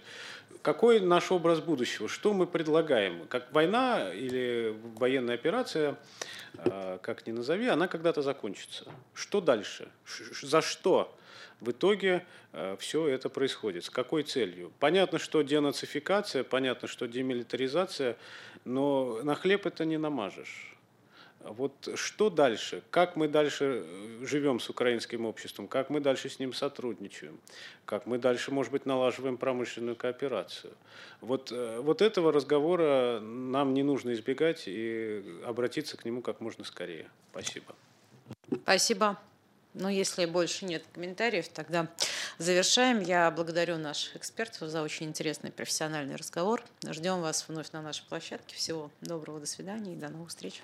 [0.63, 2.09] Какой наш образ будущего?
[2.09, 3.27] Что мы предлагаем?
[3.29, 5.97] Как война или военная операция,
[6.55, 8.87] э, как ни назови, она когда-то закончится.
[9.13, 9.89] Что дальше?
[10.41, 11.15] За что?
[11.61, 13.85] В итоге э, все это происходит.
[13.85, 14.73] С какой целью?
[14.79, 18.17] Понятно, что денацификация, понятно, что демилитаризация,
[18.65, 20.77] но на хлеб это не намажешь.
[21.41, 22.83] Вот что дальше?
[22.91, 25.69] Как мы дальше э, живем с украинским обществом?
[25.69, 27.39] Как мы дальше с ним сотрудничаем?
[27.85, 30.73] Как мы дальше, может быть, налаживаем промышленную кооперацию?
[31.21, 36.65] Вот, э, вот этого разговора нам не нужно избегать и обратиться к нему как можно
[36.65, 37.09] скорее.
[37.31, 37.75] Спасибо.
[38.65, 39.19] Спасибо.
[39.79, 41.87] Ну, если больше нет комментариев, тогда
[42.39, 43.01] завершаем.
[43.01, 46.63] Я благодарю наших экспертов за очень интересный профессиональный разговор.
[46.89, 48.57] Ждем вас вновь на нашей площадке.
[48.57, 50.63] Всего доброго, до свидания и до новых встреч.